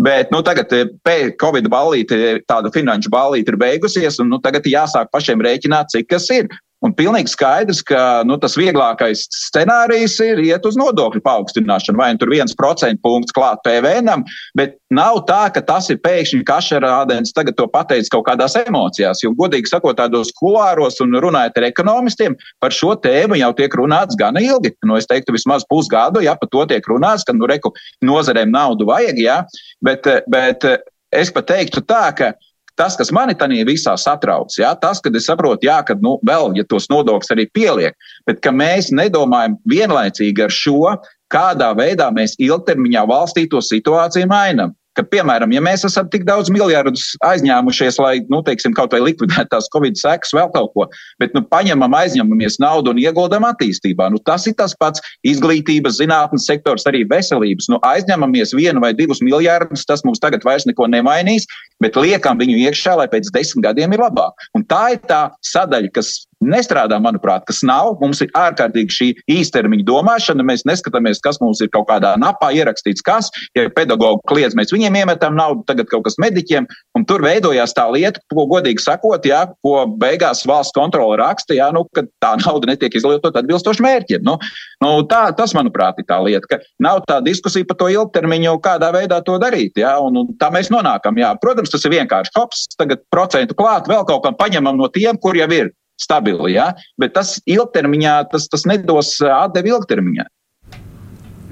[0.00, 5.10] Bet nu, tagad eh, Covid ballīte, tāda finanšu ballīte ir beigusies, un nu, tagad jāsāk
[5.12, 6.48] pašiem rēķināt, cik tas ir.
[6.82, 12.18] Un pilnīgi skaidrs, ka nu, tas vieglākais scenārijs ir iet uz nodokļu paaugstināšanu, vai nu
[12.18, 14.24] tur viens procentu punkts klāt PVN,
[14.58, 19.22] bet nav tā, ka tas ir pēkšņi kašerādens tagad to pateicis kaut kādās emocijās.
[19.22, 24.18] Jo, godīgi sakot, tādos kulāros un runājot ar ekonomistiem, par šo tēmu jau tiek runāts
[24.18, 24.74] gana ilgi.
[24.82, 27.70] Nu, es teiktu, vismaz pusgadu, ja par to tiek runāts, ka nu, reku,
[28.02, 29.42] nozarēm naudu vajag, ja?
[29.84, 30.66] bet, bet
[31.14, 32.32] es pat teiktu tā, ka
[32.78, 36.54] Tas, kas mani tajā visā satrauc, ja, tas, kad es saprotu, jā, ka nu, vēl,
[36.56, 37.96] ja tos nodokļus arī pieliek,
[38.26, 40.94] bet ka mēs nedomājam vienlaicīgi ar šo,
[41.32, 46.50] kādā veidā mēs ilgtermiņā valstī to situāciju mainām ka, piemēram, ja mēs esam tik daudz
[46.52, 50.86] miljardus aizņēmušies, lai, nu, teiksim, kaut vai likvidētu tās Covid sekas, vēl kaut ko,
[51.22, 54.10] bet, nu, paņemam, aizņemamies naudu un ieguldam attīstībā.
[54.12, 57.70] Nu, tas ir tas pats izglītības, zinātnes sektors, arī veselības.
[57.72, 61.48] Nu, aizņemamies vienu vai divus miljardus, tas mums tagad vairs neko nemainīs,
[61.82, 64.50] bet liekam viņu iekšā, lai pēc desmit gadiem ir labāk.
[64.58, 67.96] Un tā ir tā sadaļa, kas nestrādā, manuprāt, kas nav.
[68.02, 70.46] Mums ir ārkārtīgi šī īstermiņa domāšana.
[70.46, 75.00] Mēs neskatāmies, kas mums ir kaut kādā napā ierakstīts, kas, ja pedagoģi kliedz, mēs viņiem
[75.02, 76.68] iemetam naudu, tagad kaut kas mediķiem,
[76.98, 81.70] un tur veidojās tā lieta, ko godīgi sakot, jā, ko beigās valsts kontrole raksta, jā,
[81.74, 84.24] nu, ka tā nauda netiek izlietot atbilstoši mērķiem.
[84.26, 84.38] Nu,
[84.84, 88.92] nu, tā, tas, manuprāt, ir tā lieta, ka nav tā diskusija par to ilgtermiņu, kādā
[88.94, 89.78] veidā to darīt.
[89.80, 91.18] Jā, un, un tā mēs nonākam.
[91.20, 91.34] Jā.
[91.42, 95.38] Protams, tas ir vienkārši hops, tagad procentu klāt, vēl kaut kam paņemam no tiem, kur
[95.38, 96.54] jau ir stabili.
[96.56, 96.72] Ja?
[97.00, 100.28] Bet tas ilgtermiņā tas, tas nedos atdevi ilgtermiņā.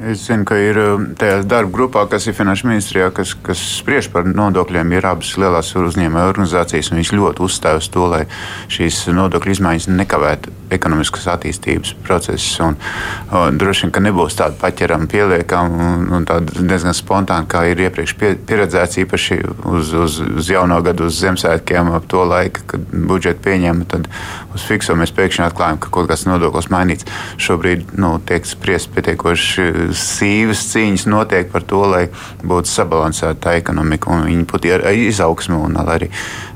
[0.00, 4.06] Es zinu, ka ir um, tajā darba grupā, kas ir Finanšu ministrijā, kas, kas spriež
[4.08, 6.88] par nodokļiem, ir abas lielās uzņēmēju organizācijas.
[6.94, 8.22] Viņš ļoti uzstāv uz to, lai
[8.72, 12.54] šīs nodokļu izmaiņas nekavētu ekonomiskas attīstības procesus.
[12.64, 12.78] Un,
[13.28, 18.16] un, droši vien, ka nebūs tāda paķerama, pieliekama un, un diezgan spontāna, kā ir iepriekš
[18.16, 23.44] pie, pieredzēts, īpaši uz, uz, uz jauno gadu, uz Ziemassvētkiem, ap to laiku, kad budžetu
[23.50, 23.88] pieņēma.
[23.90, 24.08] Tad
[24.56, 27.08] uz fikso mēs pēkšņi atklājām, ka kaut kāds nodoklis mainīts.
[27.42, 32.04] Šobrīd nu, tiek spriest pietiekoši sīvas cīņas notiek par to, lai
[32.42, 34.72] būtu sabalansēta tā ekonomika un viņa būtu
[35.08, 36.10] izaugsme, un arī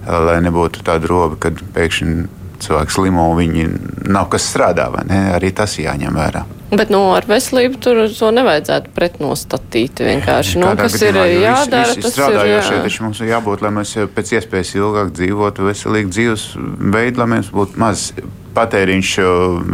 [0.06, 3.68] lai nebūtu tāda roba, kad pēkšņi cilvēks slimo viņi
[4.12, 4.90] nav kas strādā.
[5.34, 6.44] Arī tas jāņem vērā.
[6.74, 10.00] Bet nu, ar veselību tur to nevajadzētu pretnostatīt.
[10.06, 11.90] Vienkārši nu, gadījumā, ir jādara.
[11.90, 12.84] Visi, visi strādājošie jā.
[12.86, 16.46] taču mums ir jābūt, lai mēs pēc iespējas ilgāk dzīvotu veselīgu dzīves
[16.94, 18.08] veidu, lai mums būtu maz
[18.54, 19.12] patēriņš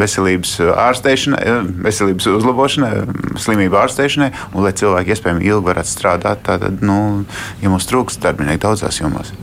[0.01, 1.41] veselības ārstēšanai,
[1.85, 2.93] veselības uzlabošanai,
[3.41, 6.45] slimību ārstēšanai, un lai cilvēki iespējami ilgi varētu strādāt.
[6.49, 6.99] Tātad, nu,
[7.63, 9.35] ja mums trūkst darbinieku daudzās jomās.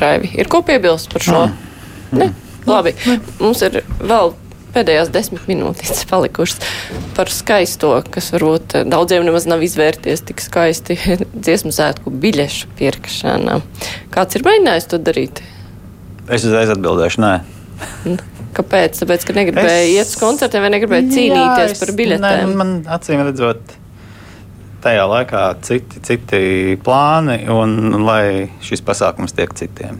[0.00, 1.44] Raivi, ir ko piebilst par šo?
[1.46, 1.73] Mm.
[2.12, 2.32] Ne?
[2.68, 2.94] Labi,
[3.40, 4.32] mums ir vēl
[4.74, 6.60] pēdējās desmit minūtes palikušas
[7.16, 10.98] par skaisto, kas varbūt daudziem nemaz nav izvērties tik skaisti
[11.44, 13.60] dziesmu svētku biļešu pirkšana.
[14.14, 15.44] Kāds ir mēģinājis to darīt?
[16.24, 17.34] Es uzreiz atbildēšu, nē.
[18.54, 19.00] Kāpēc?
[19.02, 19.94] Tāpēc, ka negribēja es...
[19.94, 22.52] iet uz koncertiem vai negribēja cīnīties jā, es, par biļetēm.
[22.52, 23.74] Ne, man acīm redzot,
[24.84, 26.42] tajā laikā citi, citi
[26.84, 28.24] plāni un, un lai
[28.64, 29.98] šis pasākums tiek citiem.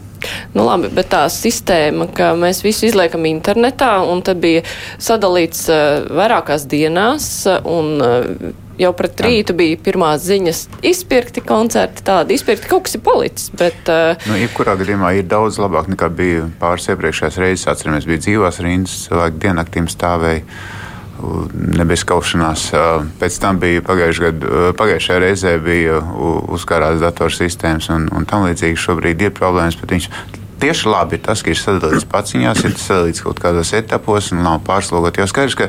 [0.55, 4.65] Nu, labi, bet tā sistēma, ka mēs visu izliekam internetā, un tad bija
[5.03, 7.31] sadalīts uh, vairākās dienās,
[7.69, 13.05] un uh, jau pret rītu bija pirmās ziņas izpirkti koncerti, tādi izpirkti kaut kas ir
[13.07, 13.51] palicis.
[13.59, 17.69] Bet, uh, nu, jebkurā gadījumā ir daudz labāk nekā bija pāris iepriekšējās reizes.
[17.71, 20.45] Atceramies, bija dzīvās rindas, cilvēki diennaktīm stāvēja
[21.55, 22.69] ne bez kaušanās.
[23.21, 26.01] Pēc tam bija pagājušajā reizē bija
[26.55, 28.81] uzkārās datorsistēmas un, un tam līdzīgi.
[28.87, 30.11] Šobrīd ir problēmas, bet viņš
[30.61, 35.19] tieši labi tas, ka ir sadalīts paciņās, ir sadalīts kaut kādos etapos un nav pārslogot.
[35.19, 35.69] Jo skaidrs, ka,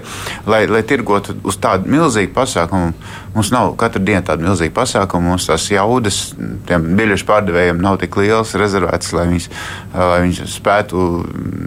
[0.49, 2.93] lai, lai tirgotu uz tādu milzīgu pasākumu,
[3.35, 5.33] mums nav katru dienu tāda milzīga pasākuma.
[5.33, 6.19] Mums tās jaudas
[6.67, 9.49] tiem biļešu pārdevējiem nav tik lielas, rezervētas, lai viņas,
[9.95, 11.05] lai viņas spētu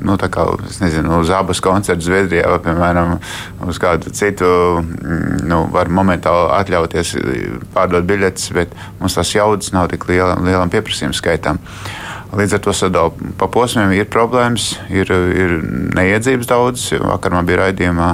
[0.08, 0.46] nu, kā,
[0.82, 3.16] nezinu, uz abas koncertu Zviedrijā vai, piemēram,
[3.68, 4.48] uz kādu citu,
[5.48, 7.16] nu, var momentāli atļauties
[7.74, 11.60] pārdot biļetes, bet mums tās jaudas nav tik liela, lielam pieprasījuma skaitam.
[12.36, 15.54] Līdz ar to sadalījumam pa posmiem ir problēmas, ir, ir
[15.96, 16.88] neiedzības daudz.
[17.00, 18.08] Vakar man bija raidījumā,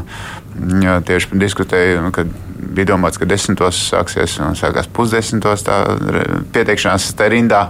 [0.84, 2.30] jā, tieši diskutēju, kad
[2.74, 5.80] bija domāts, ka desmitos sāksies un sākās pusdesmitos tā
[6.54, 7.64] pieteikšanās rindā.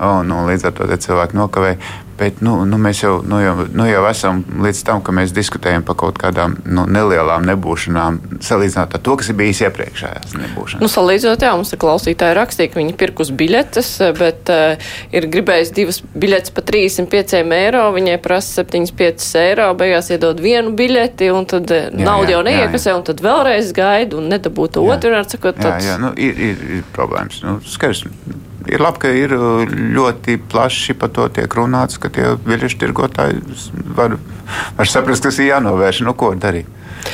[0.00, 1.80] Un, un līdz ar to cilvēki nokavēja.
[2.20, 5.84] Bet nu, nu, mēs jau, nu, jau, nu, jau esam līdz tam, ka mēs diskutējam
[5.88, 10.82] par kaut kādām nu, nelielām nebūšanām, salīdzinot ar to, kas ir bijis iepriekšējās nebūšanās.
[10.84, 15.72] Nu, salīdzinot, jā, mums ir klausītāji rakstīja, ka viņi pirkus biļetes, bet uh, ir gribējis
[15.78, 21.72] divas biļetes par 305 eiro, viņai prasa 75 eiro, beigās iedod vienu biļeti, un tad
[21.72, 25.16] jā, naudu jau neiekasē, un tad vēlreiz gaida un nedabūtu otru.
[25.30, 25.88] Sakot, tāds...
[25.88, 27.40] Jā, jā, nu, ir, ir, ir problēmas.
[27.46, 28.04] Nu, skaidrs,
[28.70, 33.42] ir labi, ka ir uh, ļoti plaši par to tiek runāts, ka tie biļešu tirgotāji
[33.96, 34.16] var,
[34.78, 36.04] var saprast, kas ir jānovērš.
[36.06, 36.68] Nu, ko darīt?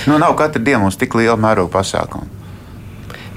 [0.07, 2.36] Nu, nav katru dienu mums tik liela mēroga pasākuma.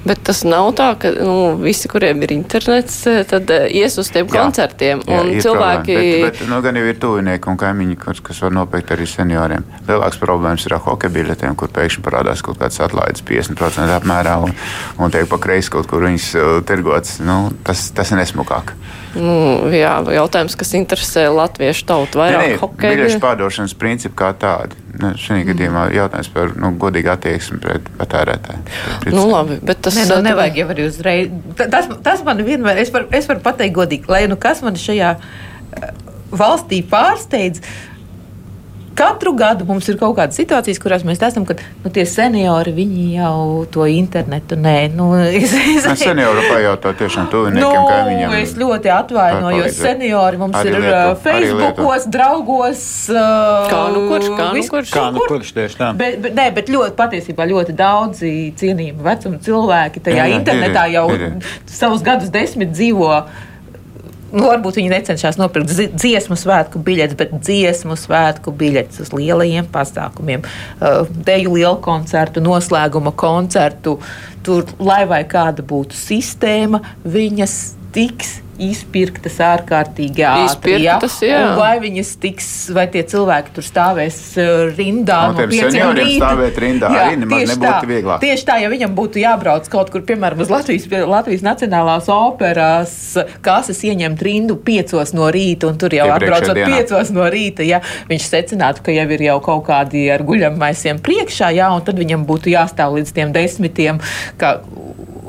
[0.05, 4.29] Bet tas nav tā, ka nu, visi, kuriem ir internets, tad eh, ies uz tiem
[4.29, 5.01] jā, koncertiem.
[5.03, 5.97] Jā, un cilvēki.
[5.97, 9.65] Bet, bet, nu, gan jau ir tuvinieki un kaimiņi, kas, kas var nopirkt arī senioriem.
[9.89, 14.55] Lielāks problēmas ir ar hokeja biļetēm, kur pēkšņi parādās kaut kāds atlaides 50% apmērā un,
[14.99, 17.19] un tiek pa kreisi kaut kur viņas uh, tirgots.
[17.25, 18.75] Nu, tas, tas ir nesmukāk.
[19.17, 19.33] Nu,
[19.73, 22.93] jā, jautājums, kas interesē latviešu tautu vairāk hokeja.
[22.93, 24.77] Biļešu pārdošanas principi kā tādi.
[24.99, 25.45] Nu, mm.
[25.49, 28.61] gadījumā jautājums par nu, godīgu attieksmi pret patērētāju.
[29.15, 31.33] Nu, labi, bet tas ne, nu, nevajag jau arī uzreiz.
[31.57, 35.15] Tas, tas man vienmēr, es varu, es varu pateikt godīgi, lai nu kas man šajā
[36.29, 37.63] valstī pārsteidz.
[38.99, 42.73] Katru gadu mums ir kaut kādas situācijas, kurās mēs esam, kad nu, tie seniori
[43.13, 44.75] jau to internetu nē.
[44.91, 48.35] Nu, es, es, es senioru pajautā tiešām tuviniekiem, nu, kaimiņiem.
[48.41, 49.77] Es ļoti atvainojos.
[49.79, 52.85] Seniori mums arī ir lietu, Facebookos, draugos.
[53.71, 54.31] Kā nu kurš?
[54.35, 54.93] Kā nu kurš?
[54.97, 55.91] Kā nu kurš tieši tā?
[55.99, 60.97] Bet, bet, nē, bet ļoti, patiesībā ļoti daudzi cienījami vecuma cilvēki tajā jā, internetā ir,
[60.99, 61.53] jau ir.
[61.71, 63.13] savus gadus desmit dzīvo
[64.33, 70.45] nu, varbūt viņi necenšas nopirkt dziesmu svētku biļetes, bet dziesmu svētku biļetes uz lielajiem pasākumiem,
[70.45, 73.97] uh, deju lielu koncertu, noslēguma koncertu.
[74.45, 77.57] Tur, lai vai kāda būtu sistēma, viņas
[77.95, 80.75] tiks izpirktas ārkārtīgi ātri.
[80.75, 81.39] Izpirktas, jā.
[81.39, 81.51] jā.
[81.59, 86.01] Vai viņas tiks, vai tie cilvēki tur stāvēs uh, rindā no, no pieciem.
[86.19, 88.23] Stāvēt rindā jā, arī nemaz nebūtu tā, vieglāk.
[88.23, 92.95] Tieši tā, ja viņam būtu jābrauc kaut kur, piemēram, uz Latvijas, Latvijas Nacionālās operās,
[93.45, 98.29] kases ieņemt rindu piecos no rīta, un tur jau atbraucot piecos no rīta, ja viņš
[98.29, 102.53] secinātu, ka jau ir jau kaut kādi ar guļamaisiem priekšā, jā, un tad viņam būtu
[102.53, 104.01] jāstāv līdz tiem desmitiem,
[104.39, 104.59] ka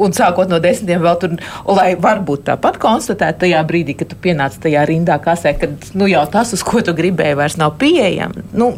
[0.01, 1.37] un sākot no desmitiem vēl tur,
[1.69, 6.25] lai varbūt tāpat konstatētu tajā brīdī, kad tu pienāc tajā rindā kasē, kad nu, jau
[6.33, 8.53] tas, uz ko tu gribēji, vairs nav pieejams.
[8.53, 8.75] Nu,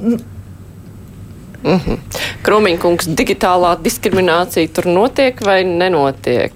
[1.63, 1.99] Mm -hmm.
[2.43, 6.53] Krūmiņkungs, digitālā diskriminācija tur notiek vai nenotiek?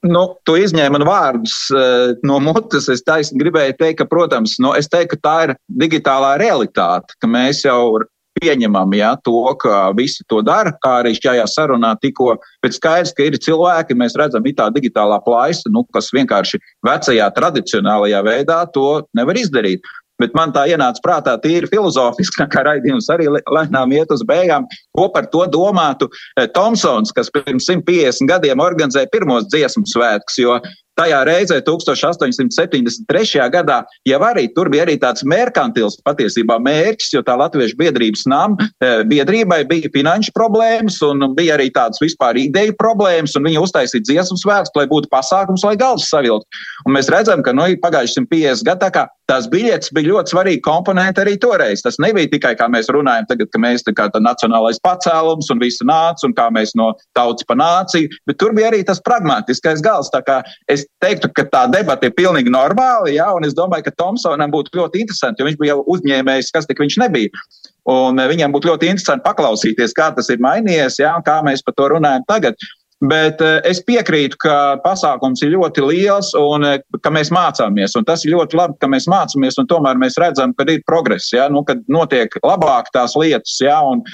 [0.00, 2.88] Nu, tu izņēmi man vārdus uh, no mutes.
[2.88, 7.28] Es taisni gribēju teikt, ka, protams, nu, es teiktu, ka tā ir digitālā realitāte, ka
[7.28, 8.00] mēs jau
[8.40, 12.34] pieņemam ja, to, ka visi to dara, kā arī šajā sarunā tikko.
[12.64, 17.30] Bet skaidrs, ka ir cilvēki, mēs redzam, ir tā digitālā plaisa, nu, kas vienkārši vecajā
[17.36, 19.84] tradicionālajā veidā to nevar izdarīt.
[20.20, 24.68] Bet man tā ienāca prātā tīri filozofiski, kā raidījums arī lēnām iet uz beigām.
[24.96, 26.10] Ko par to domātu
[26.54, 30.60] Tomsons, kas pirms 150 gadiem organizēja pirmos dziesmu svētkus, jo
[31.00, 33.46] Tajā reizē, 1873.
[33.54, 38.58] gadā, jau arī tur bija arī tāds merkantils patiesībā mērķis, jo tā Latviešu biedrības nam
[38.60, 44.04] e, biedrībai bija finanšu problēmas un bija arī tādas vispār ideju problēmas, un viņi uztaisīja
[44.10, 46.60] dziesmu svētkus, lai būtu pasākums, lai galvas savilkt.
[46.84, 51.22] Un mēs redzam, ka nu, pagājuši 150 gadu tā tās biļetes bija ļoti svarīga komponente
[51.22, 51.84] arī toreiz.
[51.84, 55.62] Tas nebija tikai, kā mēs runājam tagad, ka mēs tā kā tā nacionālais pacēlums un
[55.62, 59.84] visi nāca un kā mēs no tautas pa nāciju, bet tur bija arī tas pragmatiskais
[59.86, 60.10] gals.
[60.14, 60.40] Tā kā
[60.72, 64.76] es teiktu, ka tā debata ir pilnīgi normāla, jā, un es domāju, ka Tomsonam būtu
[64.76, 67.46] ļoti interesanti, jo viņš bija jau uzņēmējs, kas tik viņš nebija.
[67.90, 71.64] Un eh, viņam būtu ļoti interesanti paklausīties, kā tas ir mainījies, jā, un kā mēs
[71.64, 72.70] par to runājam tagad.
[73.00, 77.94] Bet uh, es piekrītu, ka pasākums ir ļoti liels un uh, ka mēs mācāmies.
[77.96, 81.30] Un tas ir ļoti labi, ka mēs mācāmies un tomēr mēs redzam, ka ir progress,
[81.32, 81.46] ja?
[81.48, 83.56] nu, kad notiek labāk tās lietas.
[83.64, 83.78] Ja?
[83.88, 84.04] Un,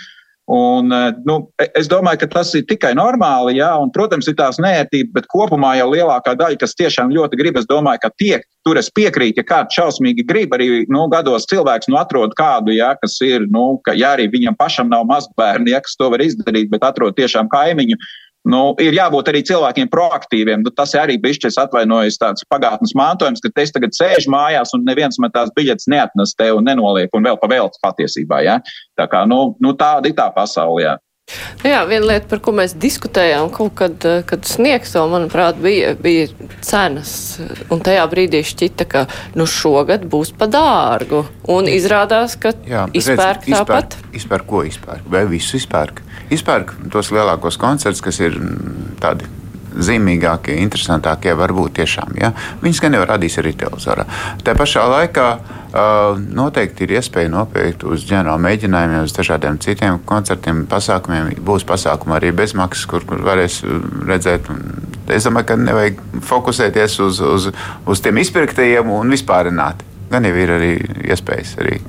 [0.47, 4.36] Un, eh, nu, e, es domāju, ka tas ir tikai normāli, jā, un, protams, ir
[4.38, 8.44] tās nērtības, bet kopumā jau lielākā daļa, kas tiešām ļoti grib, es domāju, ka tiek,
[8.62, 12.92] tur es piekrītu, ja kāds šausmīgi grib, arī nu, gados cilvēks nu, atrod kādu, jā,
[13.03, 16.70] kas ir, nu, ka, ja arī viņam pašam nav mazbērni, jā, kas to var izdarīt,
[16.70, 17.99] bet atrod tiešām kaimiņu,
[18.47, 20.62] Nu, ir jābūt arī cilvēkiem proaktīviem.
[20.62, 25.18] Nu, tas arī bija atvainojis tāds pagātnes mantojums, ka es tagad sēžu mājās un neviens
[25.22, 28.44] man tās biļetes neatnes te un nenoliek un vēl pavēlts patiesībā.
[28.47, 28.61] Ja?
[28.99, 30.84] Tā kā nu, nu, tāda ir tā pasaulē.
[30.84, 30.94] Ja?
[31.59, 35.97] Nu jā, viena lieta, par ko mēs diskutējām, kad, eh, kad sniegs vēl, manuprāt, bija,
[35.99, 36.28] bija
[36.62, 37.40] cenas.
[37.66, 39.03] Un tajā brīdī šķita, ka
[39.34, 41.24] nu šogad būs pa dārgu.
[41.51, 43.99] Un izrādās, ka jā, izpērk tāpat.
[43.99, 45.11] Izpērk, izpērk ko izpērk?
[45.11, 46.05] Vai visu izpērk?
[46.35, 49.29] Izpērk tos lielākos koncertus, kas ir mm, tādi
[49.77, 52.16] zīmīgākie, interesantākie varbūt tiešām.
[52.20, 52.33] Ja?
[52.62, 54.07] Viņus gan jau radīs arī televizorā.
[54.45, 60.64] Tā pašā laikā uh, noteikti ir iespēja nopirkt uz ģenerāla mēģinājumiem, uz dažādiem citiem koncertiem,
[60.70, 61.35] pasākumiem.
[61.47, 63.62] Būs pasākumi arī bezmaksas, kur, kur varēs
[64.09, 64.49] redzēt.
[65.12, 67.51] Es domāju, ka nevajag fokusēties uz, uz,
[67.87, 69.85] uz tiem izpirktajiem un vispārināt.
[70.11, 70.72] Gan jau ir arī
[71.11, 71.57] iespējas.
[71.62, 71.81] Arī.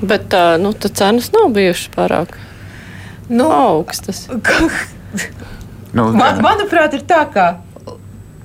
[0.00, 2.38] Bet tā, nu, cenas nav bijušas pārāk
[3.30, 4.26] nu, augstas.
[5.96, 7.48] nu, Man, manuprāt, ir tā, ka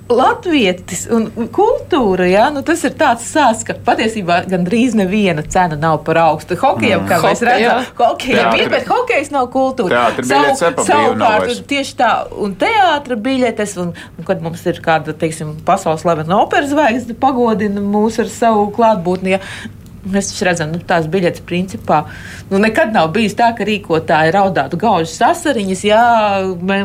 [0.06, 6.04] Latvijas un kultūra, ja, nu tas ir tāds sāsts, ka patiesībā gandrīz neviena cena nav
[6.06, 6.54] par augstu.
[6.62, 7.10] Hokejam, mm.
[7.10, 10.04] kā mēs redzam, hokejam ir, bet hokejs nav kultūra.
[10.22, 16.06] Savu, savukārt, tieši tā, un teātra biļetes, un, un kad mums ir kāda, teiksim, pasaules
[16.06, 19.42] slavena operas zvaigzne pagodina mūs ar savu klātbūtni, ja,
[20.06, 22.04] Mēs redzam, ka nu, tās biļetes principā
[22.52, 25.84] nu, nekad nav bijis tā, ka rīkotāji raudātu gaužas sasariņas.
[25.88, 26.04] Jā,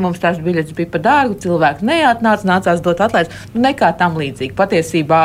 [0.01, 3.35] mums tās biļetes bija par dārgu, cilvēki neatnāca, nācās dot atlaides.
[3.53, 4.57] Nu, nekā tam līdzīga.
[4.57, 5.21] Patiesībā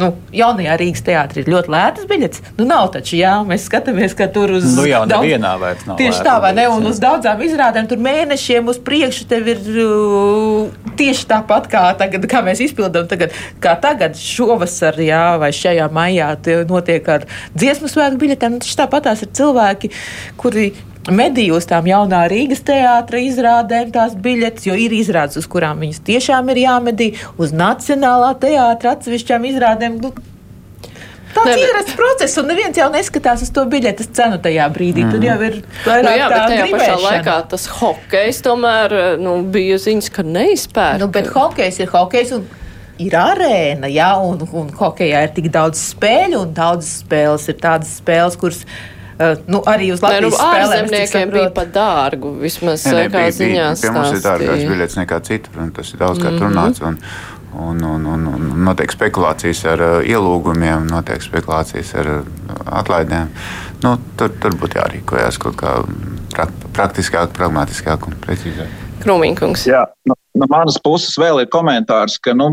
[0.00, 2.44] nu, jaunajā Rīgas teātrī ir ļoti lētas biļetes.
[2.56, 6.00] Nu, nav taču, jā, mēs skatāmies, ka tur uz nu, jau nevienā vairs nav.
[6.00, 6.66] Tieši tā, vai ne?
[6.72, 12.26] Un uz daudzām izrādēm tur mēnešiem uz priekšu tev ir uh, tieši tāpat kā tagad,
[12.30, 16.32] kā mēs izpildām tagad, kā tagad šovasar, jā, vai šajā maijā
[16.70, 17.25] notiek ar
[17.56, 18.58] dziesmu svētku biļetēm.
[18.58, 19.92] Nu, tāpat tās ir cilvēki,
[20.40, 20.70] kuri
[21.12, 26.02] mediju uz tām jaunā Rīgas teātra izrādēm tās biļetes, jo ir izrādes, uz kurām viņas
[26.06, 30.00] tiešām ir jāmedī, uz Nacionālā teātra atsevišķām izrādēm.
[30.02, 30.14] Nu,
[31.36, 35.04] Tāds ir ierasts process, un neviens jau neskatās uz to biļetes cenu tajā brīdī.
[35.04, 35.12] Mm.
[35.12, 36.94] Tur jau ir vairāk nu, jā, bet tajā gribēšana.
[36.94, 41.02] pašā laikā tas hokejs tomēr nu, bija ziņas, ka neizpērk.
[41.02, 42.32] Nu, bet hokejs ir hokejs.
[42.38, 42.46] Un
[43.02, 47.96] ir arēna, ja, un, un hokeja ir tik daudz spēļu, un daudzas spēles ir tādas
[48.00, 48.62] spēles, kuras.
[49.16, 52.34] Uh, nu, arī uz Latvijas nu, ārzemniekiem bija pat dārgu.
[52.42, 53.80] Vismaz bija, ziņās.
[53.80, 56.44] Pie mums ir dārgāks biļets nekā citi, un tas ir daudz kā mm -hmm.
[56.44, 56.82] runāts.
[56.84, 56.98] Un,
[57.56, 62.20] un, un, un, un notiek spekulācijas ar uh, ielūgumiem, notiek spekulācijas ar uh,
[62.82, 63.32] atlaidēm.
[63.84, 65.78] Nu, tur, tur būtu jārīkojas kaut kā
[66.34, 68.84] pra, praktiskāk, pragmatiskāk un precīzāk.
[69.00, 69.66] Krūmīnkungs.
[69.68, 72.52] Jā, no, no manas puses vēl ir komentārs, ka nu,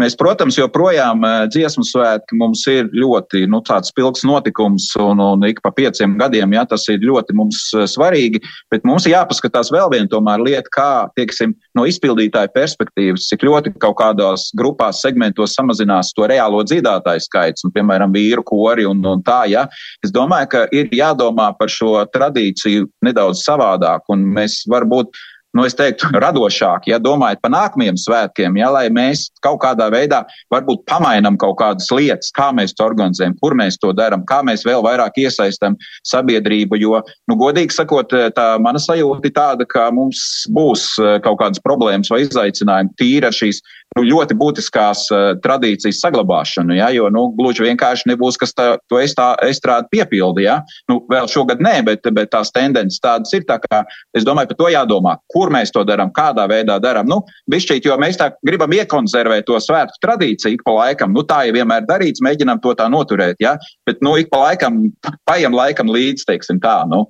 [0.00, 5.60] Mēs, protams, joprojām eh, dziesmu svētki mums ir ļoti nu, spilgts notikums, un, un ik
[5.60, 8.40] pa pieciem gadiem ja, tas ir ļoti mums eh, svarīgi.
[8.72, 10.88] Bet mums ir jāpaskatās vēl viena lieta, kā
[11.18, 17.66] tieksim, no izpildītāja perspektīvas, cik ļoti kaut kādās grupās, segmentos samazinās to reālo dziedātāju skaits,
[17.66, 19.42] un, piemēram, vīru kori un, un tā.
[19.52, 19.66] Ja.
[20.00, 25.12] Es domāju, ka ir jādomā par šo tradīciju nedaudz savādāk, un mēs varbūt
[25.56, 30.22] nu, es teiktu, radošāk, ja domājat par nākamajiem svētkiem, ja, lai mēs kaut kādā veidā
[30.52, 34.64] varbūt pamainam kaut kādas lietas, kā mēs to organizējam, kur mēs to darām, kā mēs
[34.68, 35.76] vēl vairāk iesaistam
[36.08, 36.80] sabiedrību.
[36.80, 40.22] Jo, nu, godīgi sakot, tā mana sajūta ir tāda, ka mums
[40.52, 43.60] būs eh, kaut kādas problēmas vai izaicinājumi tīri ar šīs
[43.96, 46.76] nu, ļoti būtiskās uh, tradīcijas saglabāšanu.
[46.78, 50.46] Ja, jo nu, gluži vienkārši nebūs, kas tā, to estrādi piepildi.
[50.46, 50.60] Ja.
[50.90, 53.46] Nu, vēl šogad nē, bet, bet tās tendences tādas ir.
[53.48, 53.82] Tā kā,
[54.16, 57.08] es domāju, par to jādomā, kur mēs to darām, kādā veidā darām.
[57.10, 57.22] Nu,
[57.52, 61.14] bišķīt, jo mēs tā gribam iekonservēt to svētku tradīciju ik pa laikam.
[61.16, 63.40] Nu, tā jau vienmēr darīts, mēģinām to tā noturēt.
[63.42, 63.56] Ja.
[63.88, 64.84] Bet nu, ik pa laikam,
[65.28, 66.82] paiem laikam līdzi, teiksim tā.
[66.90, 67.06] Nu.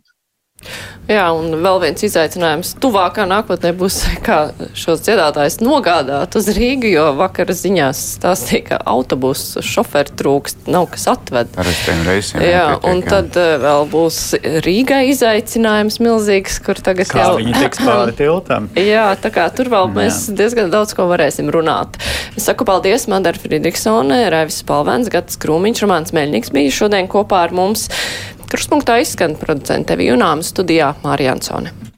[1.11, 4.39] Jā, un vēl viens izaicinājums tuvākā nākotnē būs, kā
[4.79, 11.09] šos dziedātājus nogādāt uz Rīgu, jo vakar ziņās stāstīja, ka autobusu šoferi trūkst, nav kas
[11.11, 11.51] atved.
[11.59, 11.71] Ar
[12.07, 12.45] reisiem.
[12.47, 13.11] Jā, pietiek, un jā.
[13.11, 14.21] tad uh, vēl būs
[14.65, 17.35] Rīgai izaicinājums milzīgs, kur tagad kā jau.
[17.41, 18.71] viņi tiks pāri tiltam.
[18.95, 20.37] jā, tā kā tur vēl mēs jā.
[20.43, 21.99] diezgan daudz ko varēsim runāt.
[22.39, 27.57] Es saku paldies Madara Fridriksone, Raivis Palvens, Gatis Krūmiņš, Romāns Meļņiks bija šodien kopā ar
[27.57, 27.89] mums.
[28.51, 31.92] Kruspunktā izskan producente Vijunāma studijā Mārija Ansone.